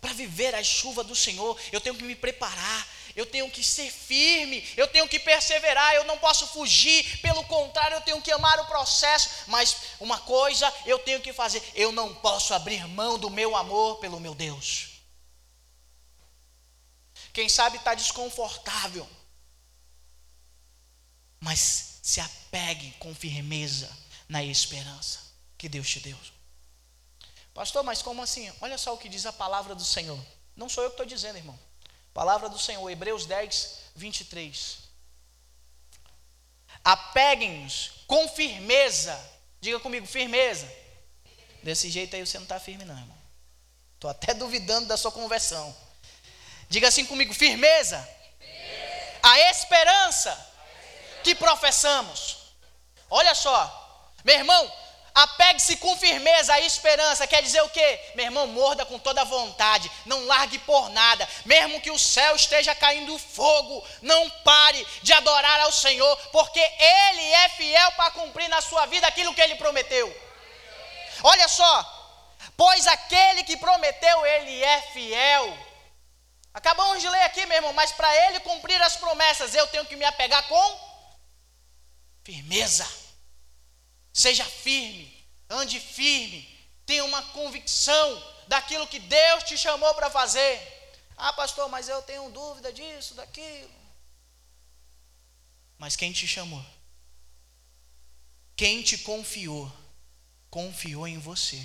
Para 0.01 0.15
viver 0.15 0.55
a 0.55 0.65
chuva 0.65 1.05
do 1.05 1.15
Senhor, 1.15 1.61
eu 1.71 1.83
tenho 1.83 1.95
que 1.95 2.03
me 2.03 2.17
preparar, 2.17 2.89
eu 3.15 3.27
tenho 3.27 3.51
que 3.51 3.63
ser 3.63 3.93
firme, 3.93 4.67
eu 4.75 4.89
tenho 4.89 5.07
que 5.07 5.19
perseverar, 5.19 5.95
eu 5.97 6.05
não 6.05 6.17
posso 6.17 6.47
fugir, 6.47 7.21
pelo 7.21 7.45
contrário, 7.45 7.97
eu 7.97 8.01
tenho 8.01 8.23
que 8.23 8.33
amar 8.33 8.59
o 8.61 8.65
processo, 8.65 9.29
mas 9.49 9.77
uma 10.01 10.19
coisa 10.19 10.73
eu 10.87 10.99
tenho 11.01 11.21
que 11.21 11.35
fazer, 11.35 11.63
eu 11.75 11.93
não 11.93 12.15
posso 12.15 12.55
abrir 12.55 12.89
mão 12.89 13.19
do 13.19 13.29
meu 13.29 13.55
amor 13.55 13.99
pelo 13.99 14.19
meu 14.19 14.35
Deus. 14.35 15.03
Quem 17.35 17.51
sabe 17.51 17.77
está 17.77 17.93
desconfortável, 17.95 19.07
mas 21.39 21.90
se 22.03 22.21
apegue 22.21 22.93
com 22.99 23.15
firmeza 23.15 23.91
na 24.29 24.43
esperança 24.43 25.21
que 25.59 25.69
Deus 25.69 25.89
te 25.89 26.01
deu. 26.01 26.19
Pastor, 27.53 27.83
mas 27.83 28.01
como 28.01 28.23
assim? 28.23 28.51
Olha 28.61 28.79
só 28.79 28.95
o 28.95 28.99
que 28.99 29.09
diz 29.09 29.27
a 29.27 29.33
palavra 29.33 29.75
do 29.75 29.85
Senhor. 29.85 30.19
Não 30.57 30.69
sou 30.69 30.85
eu 30.85 30.91
que 30.91 30.95
estou 30.95 31.07
dizendo, 31.07 31.37
irmão. 31.37 31.59
Palavra 32.15 32.49
do 32.49 32.59
Senhor, 32.59 32.89
Hebreus 32.89 33.27
10, 33.27 33.79
23. 33.97 34.79
Apeguem-nos 36.83 37.93
com 38.07 38.29
firmeza. 38.29 39.19
Diga 39.61 39.79
comigo, 39.81 40.07
firmeza. 40.07 40.71
Desse 41.63 41.91
jeito 41.91 42.17
aí 42.17 42.25
você 42.25 42.39
não 42.39 42.45
está 42.45 42.59
firme, 42.59 42.85
não, 42.85 42.99
irmão. 42.99 43.19
Estou 43.95 44.11
até 44.11 44.33
duvidando 44.33 44.87
da 44.87 44.97
sua 44.97 45.13
conversão. 45.13 45.77
Diga 46.69 46.89
assim 46.89 47.05
comigo, 47.05 47.35
firmeza. 47.35 48.09
A 49.23 49.39
esperança 49.51 50.50
que 51.23 51.35
professamos. 51.35 52.39
Olha 53.11 53.35
só, 53.35 54.13
meu 54.25 54.37
irmão, 54.37 54.73
Apegue-se 55.15 55.77
com 55.77 55.97
firmeza 55.97 56.55
à 56.55 56.61
esperança. 56.61 57.27
Quer 57.27 57.43
dizer 57.43 57.61
o 57.63 57.69
quê? 57.69 58.01
Meu 58.15 58.27
irmão, 58.27 58.47
morda 58.47 58.87
com 58.87 58.99
toda 58.99 59.25
vontade. 59.25 59.91
Não 60.07 60.25
largue 60.27 60.59
por 60.61 60.89
nada. 60.91 61.29
Mesmo 61.45 61.81
que 61.81 61.91
o 61.91 61.99
céu 61.99 62.37
esteja 62.37 62.75
caindo 62.75 63.19
fogo, 63.19 63.85
não 64.01 64.31
pare 64.31 64.87
de 65.03 65.13
adorar 65.13 65.61
ao 65.61 65.73
Senhor, 65.73 66.17
porque 66.33 66.61
Ele 66.61 67.33
é 67.33 67.49
fiel 67.51 67.93
para 67.93 68.13
cumprir 68.13 68.49
na 68.49 68.61
sua 68.61 68.87
vida 68.87 69.07
aquilo 69.07 69.35
que 69.35 69.41
Ele 69.41 69.57
prometeu. 69.57 70.09
Olha 71.23 71.49
só. 71.49 71.97
Pois 72.57 72.87
aquele 72.87 73.43
que 73.43 73.57
prometeu, 73.57 74.25
Ele 74.25 74.63
é 74.63 74.81
fiel. 74.93 75.59
Acabamos 76.55 77.01
de 77.01 77.09
ler 77.09 77.23
aqui, 77.23 77.45
meu 77.47 77.57
irmão, 77.57 77.73
mas 77.73 77.93
para 77.93 78.15
Ele 78.27 78.41
cumprir 78.41 78.81
as 78.83 78.97
promessas, 78.97 79.55
eu 79.55 79.67
tenho 79.69 79.87
que 79.87 79.97
me 79.97 80.05
apegar 80.05 80.47
com 80.49 80.90
firmeza. 82.25 82.87
Seja 84.13 84.45
firme, 84.45 85.27
ande 85.49 85.79
firme, 85.79 86.49
tenha 86.85 87.05
uma 87.05 87.23
convicção 87.23 88.23
daquilo 88.49 88.87
que 88.87 88.99
Deus 88.99 89.45
te 89.45 89.57
chamou 89.57 89.95
para 89.95 90.11
fazer. 90.11 90.61
Ah, 91.17 91.33
pastor, 91.33 91.69
mas 91.69 91.89
eu 91.89 92.03
tenho 92.03 92.31
dúvida 92.31 92.73
disso, 92.73 93.15
daquilo. 93.15 93.71
Mas 95.79 95.97
quem 95.97 96.13
te 96.13 96.27
chamou? 96.27 96.65
Quem 98.57 98.83
te 98.83 98.99
confiou? 98.99 99.73
Confiou 100.51 101.07
em 101.07 101.19
você. 101.19 101.65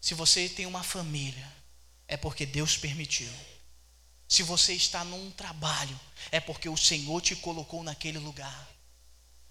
Se 0.00 0.14
você 0.14 0.48
tem 0.48 0.66
uma 0.66 0.82
família, 0.82 1.50
é 2.08 2.16
porque 2.16 2.44
Deus 2.44 2.76
permitiu. 2.76 3.30
Se 4.30 4.44
você 4.44 4.74
está 4.74 5.02
num 5.02 5.28
trabalho, 5.32 5.98
é 6.30 6.38
porque 6.38 6.68
o 6.68 6.76
Senhor 6.76 7.20
te 7.20 7.34
colocou 7.34 7.82
naquele 7.82 8.18
lugar. 8.18 8.68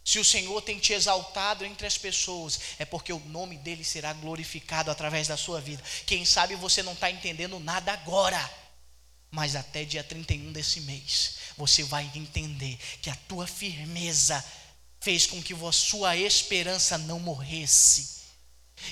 Se 0.06 0.18
o 0.18 0.24
Senhor 0.24 0.62
tem 0.62 0.80
te 0.80 0.94
exaltado 0.94 1.66
entre 1.66 1.86
as 1.86 1.98
pessoas, 1.98 2.58
é 2.80 2.86
porque 2.86 3.12
o 3.12 3.20
nome 3.26 3.58
dele 3.58 3.84
será 3.84 4.14
glorificado 4.14 4.90
através 4.90 5.28
da 5.28 5.36
sua 5.36 5.60
vida. 5.60 5.84
Quem 6.06 6.24
sabe 6.24 6.56
você 6.56 6.82
não 6.82 6.94
está 6.94 7.12
entendendo 7.12 7.60
nada 7.60 7.92
agora, 7.92 8.50
mas 9.30 9.54
até 9.54 9.84
dia 9.84 10.02
31 10.02 10.54
desse 10.54 10.80
mês, 10.80 11.36
você 11.58 11.84
vai 11.84 12.10
entender 12.16 12.80
que 13.02 13.10
a 13.10 13.16
tua 13.28 13.46
firmeza 13.46 14.44
fez 15.02 15.26
com 15.26 15.44
que 15.44 15.54
a 15.54 15.72
sua 15.74 16.16
esperança 16.16 16.98
não 16.98 17.20
morresse. 17.20 18.22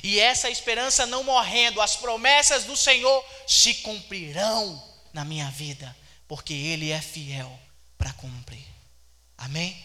E 0.04 0.20
essa 0.20 0.50
esperança 0.50 1.06
não 1.06 1.24
morrendo, 1.24 1.80
as 1.80 1.96
promessas 1.96 2.66
do 2.66 2.76
Senhor 2.76 3.26
se 3.48 3.76
cumprirão 3.76 4.97
na 5.18 5.26
minha 5.26 5.50
vida, 5.50 5.98
porque 6.28 6.54
Ele 6.54 6.92
é 6.92 7.02
fiel 7.02 7.60
para 7.98 8.14
cumprir. 8.14 8.64
Amém? 9.36 9.76